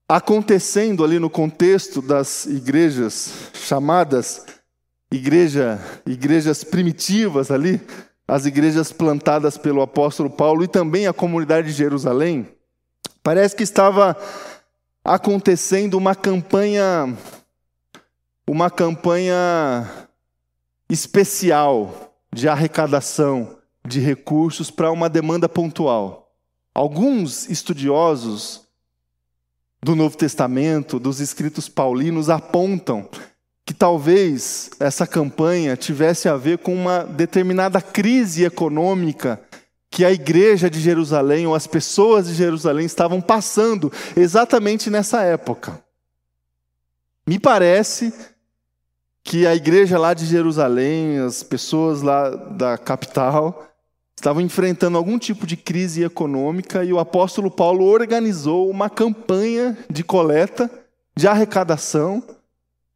acontecendo 0.07 1.03
ali 1.03 1.17
no 1.17 1.29
contexto 1.29 2.01
das 2.01 2.45
igrejas 2.45 3.49
chamadas 3.53 4.45
igreja, 5.11 5.79
igrejas 6.05 6.63
primitivas 6.63 7.51
ali, 7.51 7.81
as 8.27 8.45
igrejas 8.45 8.91
plantadas 8.91 9.57
pelo 9.57 9.81
apóstolo 9.81 10.29
Paulo 10.29 10.63
e 10.63 10.67
também 10.67 11.07
a 11.07 11.13
comunidade 11.13 11.67
de 11.67 11.73
Jerusalém, 11.73 12.47
parece 13.23 13.55
que 13.55 13.63
estava 13.63 14.17
acontecendo 15.05 15.99
uma 15.99 16.15
campanha 16.15 17.15
uma 18.47 18.69
campanha 18.71 19.87
especial 20.89 22.13
de 22.33 22.49
arrecadação 22.49 23.57
de 23.87 23.99
recursos 23.99 24.69
para 24.69 24.91
uma 24.91 25.09
demanda 25.09 25.47
pontual. 25.47 26.31
Alguns 26.73 27.49
estudiosos 27.49 28.63
do 29.81 29.95
Novo 29.95 30.17
Testamento, 30.17 30.99
dos 30.99 31.19
escritos 31.19 31.69
paulinos, 31.69 32.29
apontam 32.29 33.07
que 33.63 33.73
talvez 33.73 34.71
essa 34.79 35.07
campanha 35.07 35.77
tivesse 35.77 36.27
a 36.27 36.35
ver 36.35 36.59
com 36.59 36.73
uma 36.73 37.03
determinada 37.03 37.81
crise 37.81 38.43
econômica 38.43 39.39
que 39.95 40.03
a 40.03 40.12
igreja 40.12 40.69
de 40.69 40.77
Jerusalém 40.81 41.47
ou 41.47 41.55
as 41.55 41.65
pessoas 41.65 42.27
de 42.27 42.34
Jerusalém 42.34 42.86
estavam 42.86 43.21
passando 43.21 43.89
exatamente 44.13 44.89
nessa 44.89 45.21
época. 45.21 45.81
Me 47.25 47.39
parece 47.39 48.13
que 49.23 49.47
a 49.47 49.55
igreja 49.55 49.97
lá 49.97 50.13
de 50.13 50.25
Jerusalém, 50.25 51.19
as 51.19 51.43
pessoas 51.43 52.01
lá 52.01 52.29
da 52.29 52.77
capital, 52.77 53.69
estavam 54.13 54.41
enfrentando 54.41 54.97
algum 54.97 55.17
tipo 55.17 55.47
de 55.47 55.55
crise 55.55 56.03
econômica 56.03 56.84
e 56.84 56.91
o 56.91 56.99
apóstolo 56.99 57.49
Paulo 57.49 57.86
organizou 57.86 58.69
uma 58.69 58.89
campanha 58.89 59.77
de 59.89 60.03
coleta, 60.03 60.69
de 61.15 61.25
arrecadação 61.25 62.21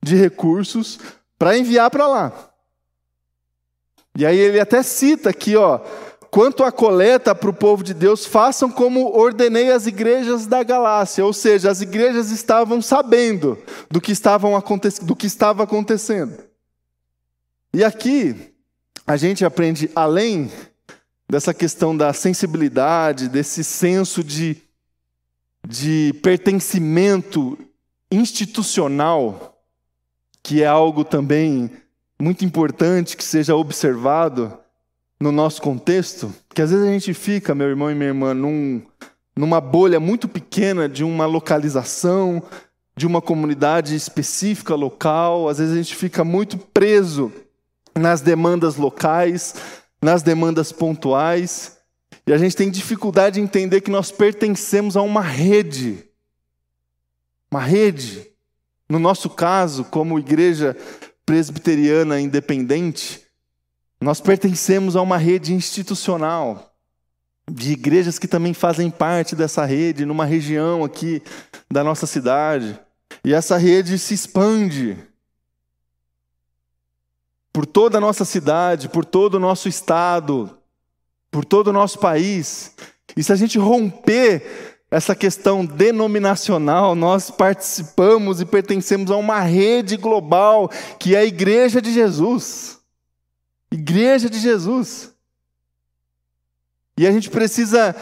de 0.03 0.17
recursos 0.17 0.99
para 1.37 1.57
enviar 1.57 1.89
para 1.89 2.07
lá. 2.07 2.51
E 4.17 4.25
aí 4.25 4.37
ele 4.37 4.59
até 4.59 4.83
cita 4.83 5.29
aqui, 5.29 5.55
ó, 5.55 5.79
quanto 6.31 6.63
à 6.63 6.71
coleta 6.71 7.33
para 7.33 7.49
o 7.49 7.53
povo 7.53 7.83
de 7.83 7.93
Deus, 7.93 8.25
façam 8.25 8.69
como 8.69 9.15
ordenei 9.15 9.71
as 9.71 9.87
igrejas 9.87 10.45
da 10.45 10.63
Galácia, 10.63 11.25
ou 11.25 11.33
seja, 11.33 11.71
as 11.71 11.81
igrejas 11.81 12.31
estavam 12.31 12.81
sabendo 12.81 13.57
do 13.89 13.99
que, 13.99 14.11
estavam 14.11 14.61
do 15.01 15.15
que 15.15 15.25
estava 15.25 15.63
acontecendo. 15.63 16.43
E 17.73 17.83
aqui 17.83 18.53
a 19.05 19.17
gente 19.17 19.43
aprende, 19.43 19.89
além 19.95 20.51
dessa 21.29 21.53
questão 21.53 21.95
da 21.95 22.13
sensibilidade, 22.13 23.29
desse 23.29 23.63
senso 23.63 24.23
de, 24.23 24.57
de 25.67 26.13
pertencimento 26.23 27.57
institucional, 28.11 29.63
que 30.41 30.63
é 30.63 30.67
algo 30.67 31.03
também 31.03 31.71
muito 32.19 32.43
importante 32.43 33.15
que 33.15 33.23
seja 33.23 33.55
observado 33.55 34.57
no 35.19 35.31
nosso 35.31 35.61
contexto, 35.61 36.33
que 36.53 36.61
às 36.61 36.71
vezes 36.71 36.87
a 36.87 36.91
gente 36.91 37.13
fica, 37.13 37.53
meu 37.53 37.67
irmão 37.67 37.91
e 37.91 37.95
minha 37.95 38.09
irmã, 38.09 38.33
num, 38.33 38.81
numa 39.35 39.59
bolha 39.59 39.99
muito 39.99 40.27
pequena 40.29 40.87
de 40.87 41.03
uma 41.03 41.25
localização, 41.25 42.41
de 42.95 43.05
uma 43.05 43.21
comunidade 43.21 43.95
específica 43.95 44.75
local, 44.75 45.49
às 45.49 45.57
vezes 45.57 45.73
a 45.73 45.77
gente 45.77 45.95
fica 45.95 46.23
muito 46.23 46.57
preso 46.57 47.31
nas 47.97 48.21
demandas 48.21 48.77
locais, 48.77 49.55
nas 50.01 50.23
demandas 50.23 50.71
pontuais, 50.71 51.77
e 52.25 52.33
a 52.33 52.37
gente 52.37 52.55
tem 52.55 52.69
dificuldade 52.69 53.35
de 53.35 53.41
entender 53.41 53.81
que 53.81 53.91
nós 53.91 54.11
pertencemos 54.11 54.95
a 54.95 55.01
uma 55.01 55.21
rede. 55.21 56.05
Uma 57.51 57.61
rede. 57.61 58.27
No 58.87 58.99
nosso 58.99 59.29
caso, 59.29 59.83
como 59.83 60.19
igreja 60.19 60.77
presbiteriana 61.25 62.21
independente, 62.21 63.28
nós 64.01 64.21
pertencemos 64.21 64.95
a 64.95 65.01
uma 65.01 65.17
rede 65.17 65.53
institucional 65.53 66.73
de 67.51 67.71
igrejas 67.71 68.17
que 68.17 68.27
também 68.27 68.53
fazem 68.53 68.89
parte 68.89 69.35
dessa 69.35 69.65
rede 69.65 70.05
numa 70.05 70.25
região 70.25 70.83
aqui 70.83 71.21
da 71.69 71.83
nossa 71.83 72.05
cidade. 72.05 72.79
E 73.23 73.33
essa 73.33 73.57
rede 73.57 73.97
se 73.97 74.13
expande 74.13 74.97
por 77.51 77.65
toda 77.65 77.97
a 77.97 78.01
nossa 78.01 78.23
cidade, 78.23 78.87
por 78.87 79.03
todo 79.03 79.35
o 79.35 79.39
nosso 79.39 79.67
estado, 79.67 80.57
por 81.29 81.43
todo 81.43 81.67
o 81.67 81.73
nosso 81.73 81.99
país. 81.99 82.75
E 83.17 83.23
se 83.23 83.33
a 83.33 83.35
gente 83.35 83.57
romper 83.57 84.79
essa 84.91 85.15
questão 85.15 85.65
denominacional, 85.65 86.95
nós 86.95 87.29
participamos 87.29 88.39
e 88.39 88.45
pertencemos 88.45 89.11
a 89.11 89.17
uma 89.17 89.41
rede 89.41 89.97
global 89.97 90.69
que 90.97 91.15
é 91.15 91.19
a 91.19 91.25
Igreja 91.25 91.81
de 91.81 91.93
Jesus. 91.93 92.78
Igreja 93.71 94.29
de 94.29 94.39
Jesus. 94.39 95.13
E 96.97 97.07
a 97.07 97.11
gente 97.11 97.29
precisa 97.29 97.95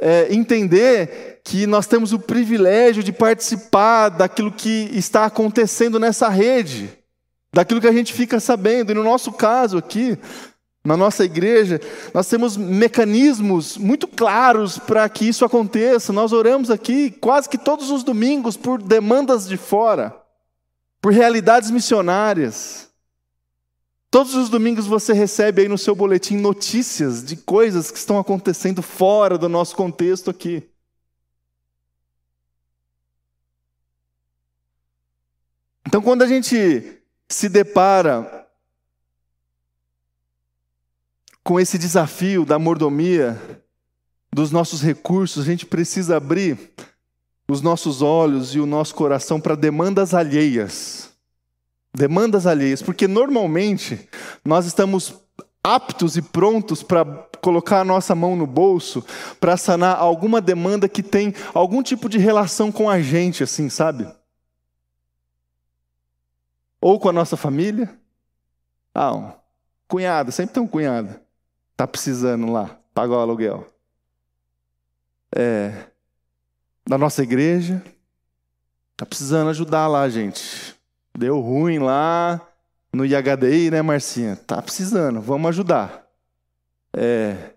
é, 0.00 0.32
entender 0.32 1.40
que 1.42 1.66
nós 1.66 1.86
temos 1.86 2.12
o 2.12 2.18
privilégio 2.18 3.02
de 3.02 3.12
participar 3.12 4.08
daquilo 4.08 4.52
que 4.52 4.90
está 4.92 5.24
acontecendo 5.24 5.98
nessa 5.98 6.28
rede, 6.28 6.90
daquilo 7.52 7.80
que 7.80 7.88
a 7.88 7.92
gente 7.92 8.12
fica 8.12 8.38
sabendo. 8.38 8.92
E 8.92 8.94
no 8.94 9.02
nosso 9.02 9.32
caso 9.32 9.78
aqui, 9.78 10.18
na 10.84 10.96
nossa 10.96 11.24
igreja, 11.24 11.80
nós 12.14 12.28
temos 12.28 12.56
mecanismos 12.56 13.76
muito 13.76 14.06
claros 14.06 14.78
para 14.78 15.08
que 15.08 15.28
isso 15.28 15.44
aconteça. 15.44 16.12
Nós 16.12 16.32
oramos 16.32 16.70
aqui 16.70 17.10
quase 17.10 17.48
que 17.48 17.58
todos 17.58 17.90
os 17.90 18.04
domingos 18.04 18.56
por 18.56 18.80
demandas 18.80 19.48
de 19.48 19.56
fora, 19.56 20.14
por 21.00 21.12
realidades 21.12 21.70
missionárias. 21.70 22.85
Todos 24.10 24.34
os 24.34 24.48
domingos 24.48 24.86
você 24.86 25.12
recebe 25.12 25.62
aí 25.62 25.68
no 25.68 25.76
seu 25.76 25.94
boletim 25.94 26.36
notícias 26.36 27.24
de 27.24 27.36
coisas 27.36 27.90
que 27.90 27.98
estão 27.98 28.18
acontecendo 28.18 28.80
fora 28.82 29.36
do 29.36 29.48
nosso 29.48 29.74
contexto 29.74 30.30
aqui. 30.30 30.68
Então, 35.86 36.00
quando 36.02 36.22
a 36.22 36.26
gente 36.26 37.00
se 37.28 37.48
depara 37.48 38.46
com 41.42 41.60
esse 41.60 41.78
desafio 41.78 42.44
da 42.44 42.58
mordomia 42.58 43.40
dos 44.32 44.50
nossos 44.50 44.82
recursos, 44.82 45.44
a 45.44 45.46
gente 45.46 45.64
precisa 45.64 46.16
abrir 46.16 46.72
os 47.48 47.62
nossos 47.62 48.02
olhos 48.02 48.54
e 48.54 48.60
o 48.60 48.66
nosso 48.66 48.94
coração 48.94 49.40
para 49.40 49.54
demandas 49.54 50.12
alheias 50.12 51.05
demandas 51.96 52.46
alheias, 52.46 52.82
porque 52.82 53.08
normalmente 53.08 54.08
nós 54.44 54.66
estamos 54.66 55.14
aptos 55.64 56.16
e 56.16 56.22
prontos 56.22 56.82
para 56.82 57.04
colocar 57.40 57.80
a 57.80 57.84
nossa 57.84 58.14
mão 58.14 58.36
no 58.36 58.46
bolso 58.46 59.04
para 59.40 59.56
sanar 59.56 59.96
alguma 59.96 60.40
demanda 60.40 60.88
que 60.88 61.02
tem 61.02 61.34
algum 61.54 61.82
tipo 61.82 62.08
de 62.08 62.18
relação 62.18 62.70
com 62.70 62.88
a 62.88 63.00
gente, 63.00 63.42
assim, 63.42 63.68
sabe? 63.68 64.06
Ou 66.80 67.00
com 67.00 67.08
a 67.08 67.12
nossa 67.12 67.36
família. 67.36 67.98
Ah, 68.94 69.12
um 69.12 69.32
cunhado, 69.88 70.30
sempre 70.30 70.54
tem 70.54 70.62
um 70.62 70.68
cunhado. 70.68 71.18
Tá 71.76 71.86
precisando 71.86 72.52
lá, 72.52 72.78
pagar 72.94 73.16
o 73.16 73.20
aluguel. 73.20 73.66
É, 75.34 75.86
da 76.86 76.96
nossa 76.96 77.22
igreja. 77.22 77.82
Tá 78.96 79.04
precisando 79.04 79.50
ajudar 79.50 79.88
lá, 79.88 80.08
gente. 80.08 80.65
Deu 81.16 81.40
ruim 81.40 81.78
lá 81.78 82.46
no 82.92 83.04
IHDI, 83.04 83.70
né, 83.70 83.82
Marcinha? 83.82 84.36
Tá 84.36 84.60
precisando, 84.60 85.20
vamos 85.20 85.48
ajudar. 85.48 86.06
É. 86.94 87.52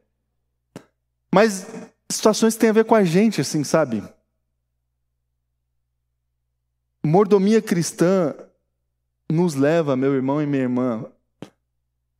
Mas 1.34 1.67
situações 2.10 2.56
que 2.56 2.62
têm 2.62 2.69
a 2.69 2.74
ver 2.74 2.86
com 2.86 2.95
a 2.95 3.04
gente, 3.04 3.41
assim, 3.41 3.63
sabe? 3.63 4.04
Mordomia 7.06 7.62
cristã 7.62 8.34
nos 9.30 9.56
leva, 9.56 9.95
meu 9.95 10.13
irmão 10.13 10.41
e 10.41 10.45
minha 10.45 10.63
irmã, 10.63 11.06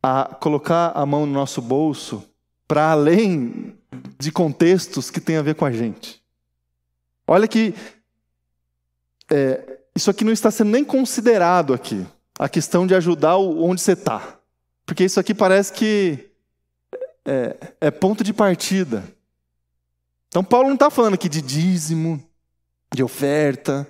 a 0.02 0.36
colocar 0.40 0.92
a 0.94 1.04
mão 1.04 1.26
no 1.26 1.32
nosso 1.32 1.60
bolso 1.60 2.24
para 2.66 2.92
além 2.92 3.76
de 4.18 4.30
contextos 4.30 5.10
que 5.10 5.20
têm 5.20 5.36
a 5.36 5.42
ver 5.42 5.54
com 5.54 5.64
a 5.64 5.72
gente. 5.72 6.22
Olha 7.26 7.48
que 7.48 7.74
é, 9.30 9.79
isso 10.00 10.10
aqui 10.10 10.24
não 10.24 10.32
está 10.32 10.50
sendo 10.50 10.70
nem 10.70 10.82
considerado 10.82 11.74
aqui, 11.74 12.06
a 12.38 12.48
questão 12.48 12.86
de 12.86 12.94
ajudar 12.94 13.36
onde 13.36 13.82
você 13.82 13.92
está. 13.92 14.38
Porque 14.86 15.04
isso 15.04 15.20
aqui 15.20 15.34
parece 15.34 15.74
que 15.74 16.30
é, 17.22 17.74
é 17.82 17.90
ponto 17.90 18.24
de 18.24 18.32
partida. 18.32 19.04
Então, 20.28 20.42
Paulo 20.42 20.68
não 20.68 20.74
está 20.74 20.88
falando 20.88 21.14
aqui 21.14 21.28
de 21.28 21.42
dízimo, 21.42 22.18
de 22.90 23.02
oferta, 23.02 23.86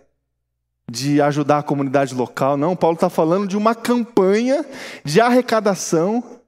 de 0.91 1.23
ajudar 1.23 1.59
a 1.59 1.63
comunidade 1.63 2.13
local, 2.13 2.57
não. 2.57 2.75
Paulo 2.75 2.97
está 2.97 3.09
falando 3.09 3.47
de 3.47 3.57
uma 3.57 3.73
campanha 3.73 4.67
de 5.05 5.21
arrecadação 5.21 6.41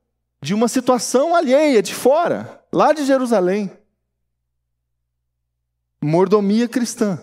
de 0.42 0.54
uma 0.54 0.66
situação 0.66 1.36
alheia, 1.36 1.80
de 1.80 1.94
fora, 1.94 2.60
lá 2.72 2.92
de 2.92 3.04
Jerusalém. 3.04 3.70
Mordomia 6.02 6.66
cristã. 6.66 7.22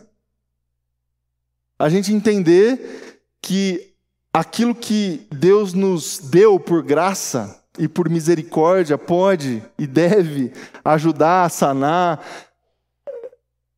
A 1.80 1.88
gente 1.88 2.14
entender 2.14 3.24
que 3.42 3.94
aquilo 4.34 4.76
que 4.76 5.26
Deus 5.32 5.74
nos 5.74 6.20
deu 6.20 6.60
por 6.60 6.84
graça 6.84 7.64
e 7.78 7.88
por 7.88 8.10
misericórdia 8.10 8.98
pode 8.98 9.64
e 9.78 9.88
deve 9.88 10.52
ajudar 10.84 11.46
a 11.46 11.50
sanar 11.50 12.22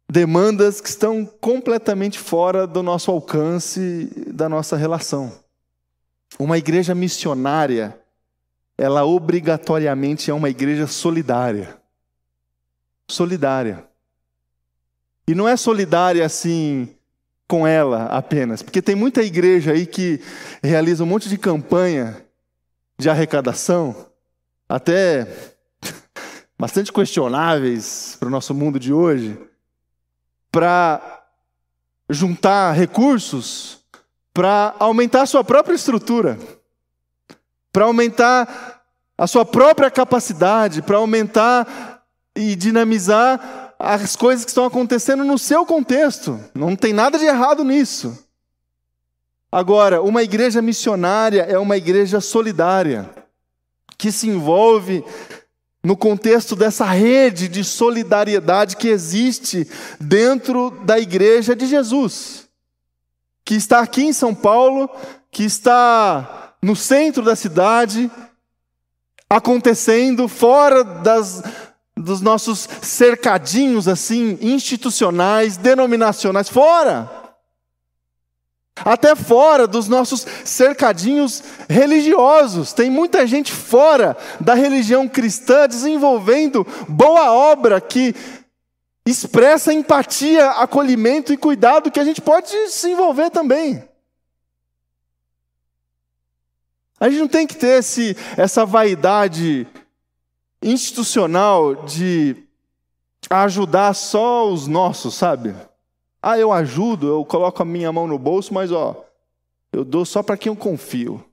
demandas 0.09 0.81
que 0.81 0.89
estão 0.89 1.25
completamente 1.25 2.17
fora 2.17 2.65
do 2.65 2.81
nosso 2.81 3.11
alcance, 3.11 4.11
da 4.27 4.49
nossa 4.49 4.75
relação. 4.75 5.39
Uma 6.39 6.57
igreja 6.57 6.95
missionária, 6.95 7.97
ela 8.77 9.05
obrigatoriamente 9.05 10.31
é 10.31 10.33
uma 10.33 10.49
igreja 10.49 10.87
solidária. 10.87 11.77
Solidária. 13.07 13.87
E 15.27 15.35
não 15.35 15.47
é 15.47 15.55
solidária 15.55 16.25
assim 16.25 16.95
com 17.51 17.67
ela 17.67 18.05
apenas, 18.05 18.61
porque 18.61 18.81
tem 18.81 18.95
muita 18.95 19.21
igreja 19.21 19.73
aí 19.73 19.85
que 19.85 20.21
realiza 20.63 21.03
um 21.03 21.07
monte 21.07 21.27
de 21.27 21.37
campanha 21.37 22.25
de 22.97 23.09
arrecadação, 23.09 23.93
até 24.69 25.27
bastante 26.57 26.93
questionáveis 26.93 28.15
para 28.17 28.29
o 28.29 28.31
nosso 28.31 28.53
mundo 28.53 28.79
de 28.79 28.93
hoje 28.93 29.37
para 30.49 31.25
juntar 32.09 32.71
recursos 32.71 33.81
para 34.33 34.73
aumentar 34.79 35.23
a 35.23 35.25
sua 35.25 35.43
própria 35.43 35.75
estrutura, 35.75 36.39
para 37.69 37.83
aumentar 37.83 38.81
a 39.17 39.27
sua 39.27 39.43
própria 39.43 39.91
capacidade, 39.91 40.81
para 40.81 40.95
aumentar 40.95 42.01
e 42.33 42.55
dinamizar 42.55 43.60
as 43.83 44.15
coisas 44.15 44.45
que 44.45 44.51
estão 44.51 44.65
acontecendo 44.65 45.23
no 45.23 45.37
seu 45.39 45.65
contexto. 45.65 46.39
Não 46.53 46.75
tem 46.75 46.93
nada 46.93 47.17
de 47.17 47.25
errado 47.25 47.63
nisso. 47.63 48.15
Agora, 49.51 50.01
uma 50.01 50.21
igreja 50.21 50.61
missionária 50.61 51.41
é 51.41 51.57
uma 51.57 51.75
igreja 51.75 52.21
solidária, 52.21 53.09
que 53.97 54.11
se 54.11 54.29
envolve 54.29 55.03
no 55.83 55.97
contexto 55.97 56.55
dessa 56.55 56.85
rede 56.85 57.47
de 57.47 57.63
solidariedade 57.63 58.77
que 58.77 58.87
existe 58.87 59.67
dentro 59.99 60.69
da 60.85 60.99
igreja 60.99 61.55
de 61.55 61.65
Jesus, 61.65 62.47
que 63.43 63.55
está 63.55 63.79
aqui 63.79 64.03
em 64.03 64.13
São 64.13 64.33
Paulo, 64.33 64.89
que 65.31 65.43
está 65.43 66.53
no 66.61 66.75
centro 66.75 67.23
da 67.23 67.35
cidade, 67.35 68.11
acontecendo 69.27 70.27
fora 70.27 70.83
das, 70.83 71.41
dos 71.95 72.21
nossos 72.21 72.67
cercadinhos 72.81 73.87
assim 73.87 74.37
institucionais, 74.41 75.57
denominacionais, 75.57 76.49
fora 76.49 77.21
até 78.83 79.15
fora 79.15 79.67
dos 79.67 79.87
nossos 79.87 80.25
cercadinhos 80.43 81.43
religiosos. 81.69 82.73
Tem 82.73 82.89
muita 82.89 83.25
gente 83.27 83.51
fora 83.51 84.17
da 84.39 84.53
religião 84.53 85.07
cristã 85.07 85.67
desenvolvendo 85.67 86.65
boa 86.87 87.31
obra 87.31 87.79
que 87.79 88.15
expressa 89.05 89.73
empatia, 89.73 90.49
acolhimento 90.51 91.33
e 91.33 91.37
cuidado 91.37 91.91
que 91.91 91.99
a 91.99 92.03
gente 92.03 92.21
pode 92.21 92.51
desenvolver 92.51 93.29
também. 93.29 93.83
A 96.99 97.09
gente 97.09 97.19
não 97.19 97.27
tem 97.27 97.47
que 97.47 97.55
ter 97.55 97.79
esse, 97.79 98.15
essa 98.37 98.63
vaidade 98.63 99.67
institucional 100.61 101.85
de 101.85 102.35
ajudar 103.29 103.93
só 103.93 104.51
os 104.51 104.67
nossos, 104.67 105.15
sabe? 105.15 105.55
Ah, 106.21 106.37
eu 106.37 106.51
ajudo, 106.51 107.07
eu 107.07 107.25
coloco 107.25 107.61
a 107.61 107.65
minha 107.65 107.91
mão 107.91 108.05
no 108.05 108.19
bolso, 108.19 108.53
mas 108.53 108.71
ó, 108.71 109.05
eu 109.71 109.83
dou 109.83 110.05
só 110.05 110.21
para 110.21 110.37
quem 110.37 110.51
eu 110.51 110.55
confio. 110.55 111.23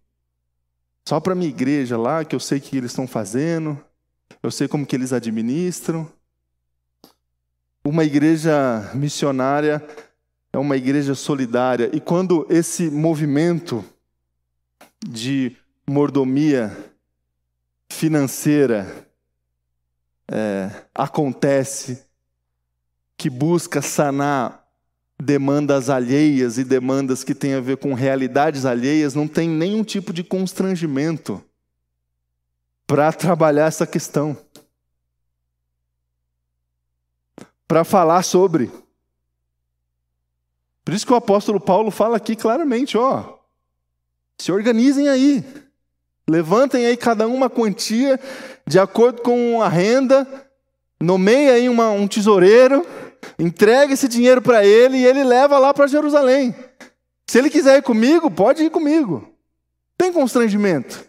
Só 1.06 1.20
para 1.20 1.34
minha 1.34 1.48
igreja 1.48 1.96
lá, 1.96 2.24
que 2.24 2.34
eu 2.34 2.40
sei 2.40 2.58
o 2.58 2.60
que 2.60 2.76
eles 2.76 2.90
estão 2.90 3.06
fazendo, 3.06 3.78
eu 4.42 4.50
sei 4.50 4.68
como 4.68 4.86
que 4.86 4.94
eles 4.94 5.12
administram. 5.12 6.08
Uma 7.84 8.04
igreja 8.04 8.90
missionária 8.94 9.82
é 10.52 10.58
uma 10.58 10.76
igreja 10.76 11.14
solidária. 11.14 11.90
E 11.92 12.00
quando 12.00 12.46
esse 12.50 12.90
movimento 12.90 13.84
de 15.06 15.56
mordomia 15.86 16.76
financeira 17.88 19.07
é, 20.30 20.70
acontece, 20.94 22.04
que 23.16 23.28
busca 23.28 23.82
sanar 23.82 24.64
demandas 25.20 25.90
alheias 25.90 26.58
e 26.58 26.64
demandas 26.64 27.24
que 27.24 27.34
têm 27.34 27.54
a 27.54 27.60
ver 27.60 27.76
com 27.78 27.92
realidades 27.92 28.64
alheias, 28.64 29.14
não 29.14 29.26
tem 29.26 29.48
nenhum 29.48 29.82
tipo 29.82 30.12
de 30.12 30.22
constrangimento 30.22 31.42
para 32.86 33.12
trabalhar 33.12 33.66
essa 33.66 33.86
questão. 33.86 34.36
Para 37.66 37.84
falar 37.84 38.22
sobre. 38.22 38.70
Por 40.84 40.94
isso 40.94 41.04
que 41.04 41.12
o 41.12 41.16
apóstolo 41.16 41.60
Paulo 41.60 41.90
fala 41.90 42.16
aqui 42.16 42.34
claramente, 42.34 42.96
ó, 42.96 43.38
se 44.38 44.50
organizem 44.52 45.08
aí. 45.08 45.44
Levantem 46.28 46.86
aí 46.86 46.96
cada 46.96 47.26
um 47.26 47.34
uma 47.34 47.48
quantia 47.48 48.20
de 48.66 48.78
acordo 48.78 49.22
com 49.22 49.62
a 49.62 49.68
renda, 49.68 50.26
nomeiem 51.00 51.48
aí 51.48 51.68
uma, 51.68 51.90
um 51.90 52.06
tesoureiro 52.06 52.86
entrega 53.38 53.92
esse 53.92 54.08
dinheiro 54.08 54.42
para 54.42 54.64
ele 54.64 54.98
e 54.98 55.06
ele 55.06 55.24
leva 55.24 55.58
lá 55.58 55.72
para 55.72 55.86
Jerusalém. 55.86 56.54
Se 57.26 57.38
ele 57.38 57.50
quiser 57.50 57.78
ir 57.78 57.82
comigo, 57.82 58.30
pode 58.30 58.62
ir 58.62 58.70
comigo. 58.70 59.32
Tem 59.96 60.12
constrangimento. 60.12 61.06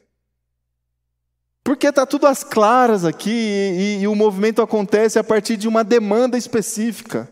Porque 1.63 1.87
está 1.87 2.05
tudo 2.05 2.25
às 2.25 2.43
claras 2.43 3.05
aqui 3.05 3.29
e, 3.29 3.99
e, 3.99 4.01
e 4.01 4.07
o 4.07 4.15
movimento 4.15 4.61
acontece 4.61 5.19
a 5.19 5.23
partir 5.23 5.55
de 5.55 5.67
uma 5.67 5.83
demanda 5.83 6.37
específica. 6.37 7.31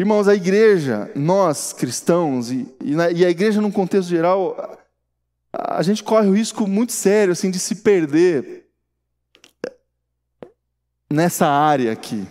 Irmãos, 0.00 0.28
a 0.28 0.34
igreja, 0.34 1.12
nós 1.14 1.74
cristãos, 1.74 2.50
e, 2.50 2.66
e, 2.82 2.94
na, 2.94 3.10
e, 3.10 3.22
a 3.22 3.28
igreja 3.28 3.60
num 3.60 3.70
contexto 3.70 4.08
geral, 4.08 4.78
a, 5.52 5.76
a 5.76 5.82
gente 5.82 6.02
corre 6.02 6.26
o 6.26 6.32
risco 6.32 6.66
muito 6.66 6.90
sério 6.90 7.32
assim, 7.32 7.50
de 7.50 7.58
se 7.58 7.74
perder 7.74 8.66
nessa 11.10 11.46
área 11.46 11.92
aqui, 11.92 12.26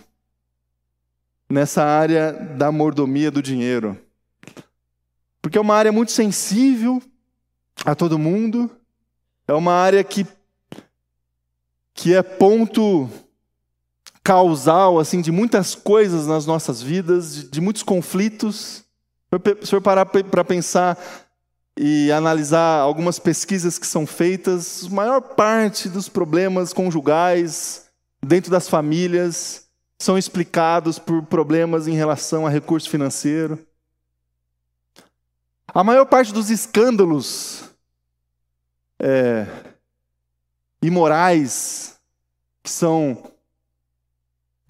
nessa 1.48 1.84
área 1.84 2.32
da 2.32 2.72
mordomia 2.72 3.30
do 3.30 3.40
dinheiro. 3.40 3.96
Porque 5.40 5.56
é 5.56 5.60
uma 5.60 5.76
área 5.76 5.92
muito 5.92 6.10
sensível 6.10 7.00
a 7.84 7.94
todo 7.94 8.18
mundo, 8.18 8.68
é 9.46 9.54
uma 9.54 9.74
área 9.74 10.02
que, 10.02 10.26
que 11.94 12.16
é 12.16 12.20
ponto 12.20 13.08
causal 14.22 14.98
assim 14.98 15.20
de 15.20 15.32
muitas 15.32 15.74
coisas 15.74 16.26
nas 16.26 16.46
nossas 16.46 16.82
vidas, 16.82 17.34
de, 17.34 17.48
de 17.48 17.60
muitos 17.60 17.82
conflitos. 17.82 18.84
Se 19.60 19.66
senhor 19.66 19.80
parar 19.80 20.06
para 20.06 20.44
pensar 20.44 20.98
e 21.78 22.10
analisar 22.12 22.80
algumas 22.80 23.18
pesquisas 23.18 23.78
que 23.78 23.86
são 23.86 24.06
feitas, 24.06 24.84
a 24.84 24.90
maior 24.90 25.20
parte 25.20 25.88
dos 25.88 26.08
problemas 26.08 26.72
conjugais, 26.72 27.86
dentro 28.20 28.50
das 28.50 28.68
famílias 28.68 29.68
são 29.98 30.18
explicados 30.18 30.98
por 30.98 31.22
problemas 31.22 31.86
em 31.86 31.94
relação 31.94 32.46
a 32.46 32.50
recurso 32.50 32.88
financeiro. 32.90 33.58
A 35.72 35.84
maior 35.84 36.04
parte 36.06 36.32
dos 36.32 36.50
escândalos 36.50 37.64
é, 38.98 39.46
imorais 40.82 41.98
que 42.62 42.70
são 42.70 43.30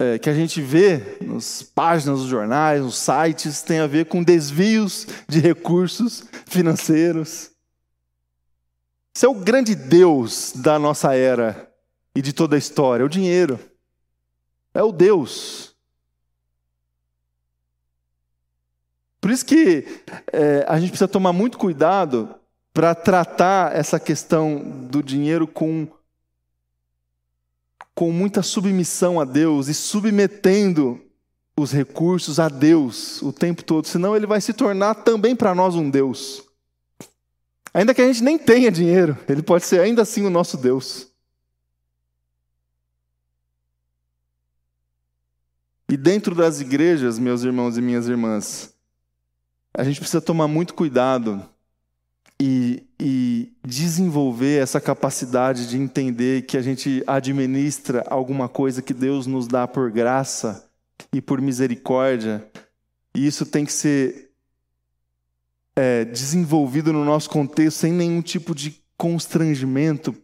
é, 0.01 0.17
que 0.17 0.31
a 0.31 0.33
gente 0.33 0.59
vê 0.59 1.17
nas 1.21 1.61
páginas 1.61 2.21
dos 2.21 2.27
jornais, 2.27 2.81
nos 2.81 2.97
sites, 2.97 3.61
tem 3.61 3.79
a 3.79 3.85
ver 3.85 4.07
com 4.07 4.23
desvios 4.23 5.05
de 5.27 5.39
recursos 5.39 6.23
financeiros. 6.47 7.51
Esse 9.15 9.27
é 9.27 9.29
o 9.29 9.35
grande 9.35 9.75
Deus 9.75 10.53
da 10.55 10.79
nossa 10.79 11.13
era 11.13 11.71
e 12.15 12.21
de 12.21 12.33
toda 12.33 12.55
a 12.55 12.59
história? 12.59 13.05
O 13.05 13.09
dinheiro. 13.09 13.59
É 14.73 14.81
o 14.81 14.91
Deus. 14.91 15.75
Por 19.19 19.29
isso 19.29 19.45
que 19.45 19.85
é, 20.33 20.65
a 20.67 20.79
gente 20.79 20.89
precisa 20.89 21.07
tomar 21.07 21.31
muito 21.31 21.59
cuidado 21.59 22.33
para 22.73 22.95
tratar 22.95 23.75
essa 23.75 23.99
questão 23.99 24.87
do 24.89 25.03
dinheiro 25.03 25.45
com 25.45 25.87
com 27.93 28.11
muita 28.11 28.41
submissão 28.41 29.19
a 29.19 29.25
Deus 29.25 29.67
e 29.67 29.73
submetendo 29.73 30.99
os 31.55 31.71
recursos 31.71 32.39
a 32.39 32.47
Deus 32.49 33.21
o 33.21 33.31
tempo 33.31 33.63
todo, 33.63 33.87
senão 33.87 34.15
ele 34.15 34.25
vai 34.25 34.41
se 34.41 34.53
tornar 34.53 34.95
também 34.95 35.35
para 35.35 35.53
nós 35.53 35.75
um 35.75 35.89
Deus. 35.89 36.43
Ainda 37.73 37.93
que 37.93 38.01
a 38.01 38.07
gente 38.07 38.23
nem 38.23 38.37
tenha 38.37 38.71
dinheiro, 38.71 39.17
ele 39.27 39.41
pode 39.41 39.65
ser 39.65 39.79
ainda 39.79 40.01
assim 40.01 40.25
o 40.25 40.29
nosso 40.29 40.57
Deus. 40.57 41.07
E 45.87 45.97
dentro 45.97 46.33
das 46.33 46.61
igrejas, 46.61 47.19
meus 47.19 47.43
irmãos 47.43 47.77
e 47.77 47.81
minhas 47.81 48.07
irmãs, 48.07 48.73
a 49.73 49.83
gente 49.83 49.99
precisa 49.99 50.21
tomar 50.21 50.47
muito 50.47 50.73
cuidado 50.73 51.45
e, 52.43 52.87
e, 52.99 53.53
desenvolver 53.63 54.63
essa 54.63 54.81
capacidade 54.81 55.69
de 55.69 55.77
entender 55.77 56.41
que 56.47 56.57
a 56.57 56.61
gente 56.63 57.03
administra 57.05 58.03
alguma 58.09 58.49
coisa 58.49 58.81
que 58.81 58.95
Deus 58.95 59.27
nos 59.27 59.47
dá 59.47 59.67
por 59.67 59.91
graça 59.91 60.67
e 61.13 61.21
por 61.21 61.39
misericórdia, 61.39 62.43
e 63.13 63.27
isso 63.27 63.45
tem 63.45 63.63
que 63.63 63.71
ser 63.71 64.31
é, 65.75 66.03
desenvolvido 66.03 66.91
no 66.91 67.05
nosso 67.05 67.29
contexto 67.29 67.77
sem 67.77 67.93
nenhum 67.93 68.23
tipo 68.23 68.55
de 68.55 68.81
constrangimento 68.97 70.15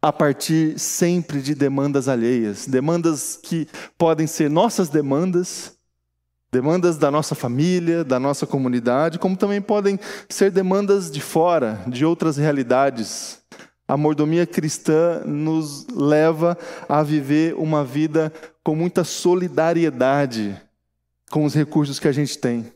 a 0.00 0.10
partir 0.10 0.78
sempre 0.78 1.42
de 1.42 1.54
demandas 1.54 2.08
alheias, 2.08 2.66
demandas 2.66 3.38
que 3.42 3.68
podem 3.98 4.26
ser 4.26 4.48
nossas 4.48 4.88
demandas 4.88 5.75
Demandas 6.52 6.96
da 6.96 7.10
nossa 7.10 7.34
família, 7.34 8.04
da 8.04 8.20
nossa 8.20 8.46
comunidade, 8.46 9.18
como 9.18 9.36
também 9.36 9.60
podem 9.60 9.98
ser 10.28 10.50
demandas 10.50 11.10
de 11.10 11.20
fora, 11.20 11.82
de 11.88 12.04
outras 12.04 12.36
realidades. 12.36 13.40
A 13.88 13.96
mordomia 13.96 14.46
cristã 14.46 15.22
nos 15.24 15.86
leva 15.88 16.56
a 16.88 17.02
viver 17.02 17.54
uma 17.54 17.84
vida 17.84 18.32
com 18.62 18.74
muita 18.74 19.04
solidariedade 19.04 20.60
com 21.30 21.44
os 21.44 21.54
recursos 21.54 21.98
que 21.98 22.06
a 22.06 22.12
gente 22.12 22.38
tem, 22.38 22.72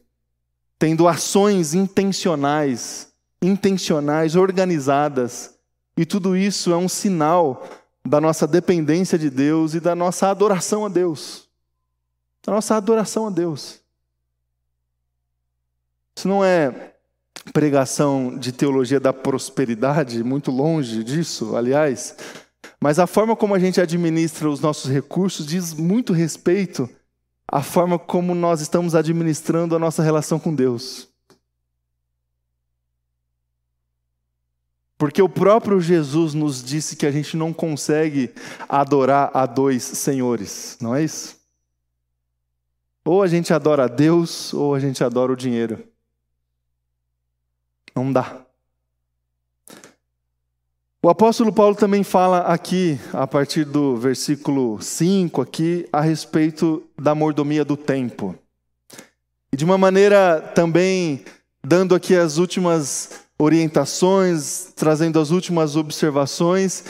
tendo 0.79 1.07
ações 1.07 1.73
intencionais, 1.73 3.09
intencionais, 3.41 4.35
organizadas. 4.35 5.55
E 5.97 6.05
tudo 6.05 6.37
isso 6.37 6.73
é 6.73 6.77
um 6.77 6.89
sinal 6.89 7.65
da 8.05 8.21
nossa 8.21 8.47
dependência 8.47 9.17
de 9.17 9.31
Deus 9.31 9.75
e 9.75 9.81
da 9.81 9.95
nossa 9.95 10.29
adoração 10.29 10.85
a 10.85 10.89
Deus 10.89 11.50
a 12.47 12.51
nossa 12.51 12.77
adoração 12.77 13.27
a 13.27 13.31
Deus. 13.31 13.81
Isso 16.17 16.29
não 16.29 16.45
é 16.45 16.95
pregação 17.53 18.37
de 18.37 18.53
teologia 18.53 19.01
da 19.01 19.13
prosperidade, 19.13 20.23
muito 20.23 20.51
longe 20.51 21.03
disso, 21.03 21.57
aliás, 21.57 22.17
mas 22.81 22.99
a 22.99 23.07
forma 23.07 23.37
como 23.37 23.55
a 23.55 23.59
gente 23.59 23.81
administra 23.81 24.49
os 24.49 24.61
nossos 24.61 24.91
recursos 24.91 25.47
diz 25.47 25.75
muito 25.75 26.13
respeito 26.13 26.89
à 27.47 27.63
forma 27.63 27.99
como 27.99 28.35
nós 28.35 28.61
estamos 28.61 28.95
administrando 28.95 29.75
a 29.75 29.79
nossa 29.79 30.03
relação 30.03 30.39
com 30.39 30.55
Deus. 30.55 31.09
Porque 34.97 35.23
o 35.23 35.29
próprio 35.29 35.81
Jesus 35.81 36.35
nos 36.35 36.63
disse 36.63 36.95
que 36.95 37.07
a 37.07 37.11
gente 37.11 37.35
não 37.35 37.55
consegue 37.55 38.35
adorar 38.69 39.31
a 39.33 39.47
dois 39.47 39.83
senhores, 39.83 40.77
não 40.81 40.95
é 40.95 41.03
isso? 41.03 41.40
Ou 43.05 43.23
a 43.23 43.27
gente 43.27 43.53
adora 43.53 43.85
a 43.85 43.89
Deus, 43.89 44.53
ou 44.53 44.75
a 44.75 44.81
gente 44.81 45.03
adora 45.03 45.33
o 45.33 45.37
dinheiro. 45.37 45.83
Não 47.95 48.13
dá. 48.13 48.45
O 51.03 51.09
apóstolo 51.09 51.51
Paulo 51.51 51.75
também 51.75 52.05
fala 52.05 52.41
aqui, 52.41 53.01
a 53.13 53.27
partir 53.27 53.65
do 53.65 53.97
versículo 53.97 54.81
5 54.83 55.41
aqui, 55.41 55.89
a 55.91 56.03
respeito 56.03 56.83
da 57.01 57.15
mordomia 57.15 57.65
do 57.65 57.75
tempo. 57.75 58.35
E 59.51 59.57
de 59.57 59.65
uma 59.65 59.79
maneira 59.79 60.41
também 60.55 61.25
dando 61.65 61.95
aqui 61.95 62.15
as 62.15 62.37
últimas 62.37 63.21
orientações, 63.39 64.75
trazendo 64.77 65.19
as 65.19 65.31
últimas 65.31 65.75
observações, 65.75 66.85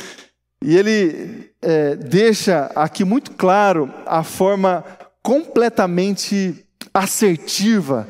e 0.62 0.76
ele 0.76 1.48
é, 1.62 1.94
deixa 1.94 2.66
aqui 2.74 3.04
muito 3.04 3.30
claro 3.30 3.92
a 4.04 4.24
forma 4.24 4.84
completamente 5.22 6.64
assertiva 6.92 8.06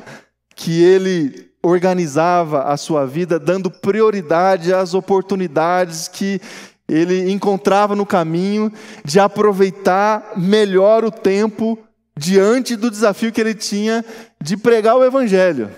que 0.55 0.83
ele 0.83 1.51
organizava 1.63 2.63
a 2.63 2.77
sua 2.77 3.05
vida, 3.05 3.39
dando 3.39 3.69
prioridade 3.69 4.73
às 4.73 4.93
oportunidades 4.93 6.07
que 6.07 6.41
ele 6.87 7.31
encontrava 7.31 7.95
no 7.95 8.05
caminho 8.05 8.71
de 9.05 9.19
aproveitar 9.19 10.33
melhor 10.35 11.05
o 11.05 11.11
tempo 11.11 11.77
diante 12.17 12.75
do 12.75 12.91
desafio 12.91 13.31
que 13.31 13.39
ele 13.39 13.53
tinha 13.53 14.03
de 14.41 14.57
pregar 14.57 14.97
o 14.97 15.03
evangelho, 15.03 15.69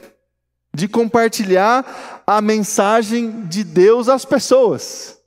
de 0.73 0.87
compartilhar 0.87 2.23
a 2.25 2.41
mensagem 2.41 3.45
de 3.45 3.63
Deus 3.63 4.09
às 4.09 4.25
pessoas. 4.25 5.17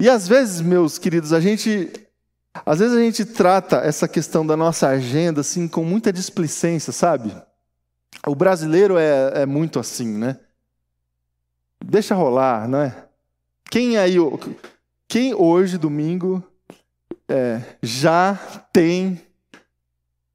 E 0.00 0.08
às 0.08 0.28
vezes, 0.28 0.60
meus 0.60 0.96
queridos, 0.96 1.32
a 1.32 1.40
gente 1.40 1.90
às 2.64 2.78
vezes 2.78 2.96
a 2.96 3.00
gente 3.00 3.24
trata 3.24 3.76
essa 3.78 4.08
questão 4.08 4.46
da 4.46 4.56
nossa 4.56 4.88
agenda 4.88 5.40
assim 5.40 5.68
com 5.68 5.84
muita 5.84 6.12
displicência, 6.12 6.92
sabe? 6.92 7.34
O 8.26 8.34
brasileiro 8.34 8.98
é, 8.98 9.42
é 9.42 9.46
muito 9.46 9.78
assim, 9.78 10.08
né? 10.08 10.38
Deixa 11.84 12.14
rolar, 12.14 12.68
não 12.68 12.80
é? 12.80 13.08
Quem 13.70 13.96
aí, 13.96 14.16
quem 15.06 15.34
hoje, 15.34 15.78
domingo, 15.78 16.42
é, 17.28 17.62
já 17.82 18.34
tem 18.72 19.20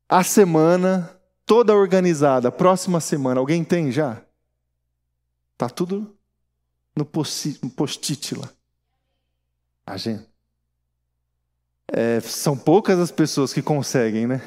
a 0.08 0.24
semana 0.24 1.10
toda 1.46 1.76
organizada, 1.76 2.52
próxima 2.52 3.00
semana, 3.00 3.40
alguém 3.40 3.64
tem 3.64 3.92
já? 3.92 4.22
Tá 5.58 5.70
tudo 5.70 6.16
no 6.96 7.06
post-it 7.06 8.36
lá. 8.36 8.50
Agenda. 9.86 10.33
É, 11.91 12.19
são 12.22 12.58
poucas 12.58 13.00
as 13.00 13.12
pessoas 13.12 13.54
que 13.54 13.62
conseguem, 13.62 14.28
né? 14.28 14.41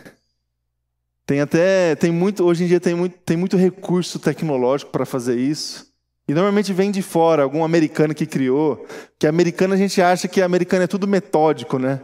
Tem 1.26 1.40
até, 1.40 1.96
tem 1.96 2.12
muito, 2.12 2.44
hoje 2.44 2.64
em 2.64 2.66
dia 2.68 2.80
tem 2.80 2.94
muito, 2.94 3.18
tem 3.24 3.36
muito 3.36 3.56
recurso 3.56 4.18
tecnológico 4.18 4.92
para 4.92 5.04
fazer 5.04 5.36
isso. 5.36 5.92
E 6.28 6.34
normalmente 6.34 6.72
vem 6.72 6.90
de 6.90 7.02
fora, 7.02 7.42
algum 7.42 7.64
americano 7.64 8.14
que 8.14 8.26
criou. 8.26 8.86
Que 9.18 9.26
americano 9.26 9.74
a 9.74 9.76
gente 9.76 10.00
acha 10.00 10.28
que 10.28 10.42
americano 10.42 10.84
é 10.84 10.86
tudo 10.86 11.06
metódico, 11.06 11.78
né? 11.78 12.00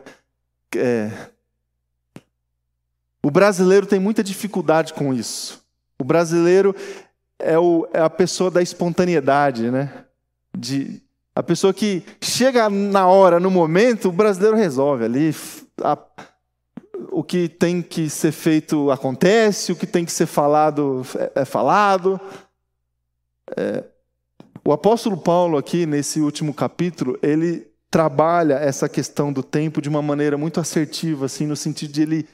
É... 0.76 1.10
O 3.22 3.30
brasileiro 3.30 3.86
tem 3.86 4.00
muita 4.00 4.22
dificuldade 4.22 4.92
com 4.92 5.14
isso. 5.14 5.64
O 5.98 6.04
brasileiro 6.04 6.74
é, 7.38 7.58
o, 7.58 7.86
é 7.92 8.00
a 8.00 8.10
pessoa 8.10 8.50
da 8.50 8.62
espontaneidade, 8.62 9.70
né? 9.70 10.04
De, 10.56 11.00
a 11.34 11.42
pessoa 11.42 11.72
que 11.72 12.02
chega 12.20 12.68
na 12.68 13.06
hora, 13.06 13.40
no 13.40 13.50
momento, 13.50 14.08
o 14.08 14.12
brasileiro 14.12 14.56
resolve 14.56 15.04
ali. 15.04 15.34
A, 15.82 15.98
o 17.10 17.22
que 17.22 17.48
tem 17.48 17.82
que 17.82 18.08
ser 18.08 18.32
feito 18.32 18.90
acontece, 18.90 19.72
o 19.72 19.76
que 19.76 19.86
tem 19.86 20.04
que 20.04 20.12
ser 20.12 20.26
falado 20.26 21.04
é, 21.16 21.42
é 21.42 21.44
falado. 21.44 22.20
É, 23.56 23.84
o 24.64 24.72
apóstolo 24.72 25.16
Paulo, 25.16 25.56
aqui 25.56 25.86
nesse 25.86 26.20
último 26.20 26.54
capítulo, 26.54 27.18
ele 27.22 27.66
trabalha 27.90 28.54
essa 28.54 28.88
questão 28.88 29.32
do 29.32 29.42
tempo 29.42 29.82
de 29.82 29.88
uma 29.88 30.00
maneira 30.00 30.38
muito 30.38 30.60
assertiva, 30.60 31.26
assim, 31.26 31.46
no 31.46 31.56
sentido 31.56 31.92
de 31.92 32.02
ele 32.02 32.28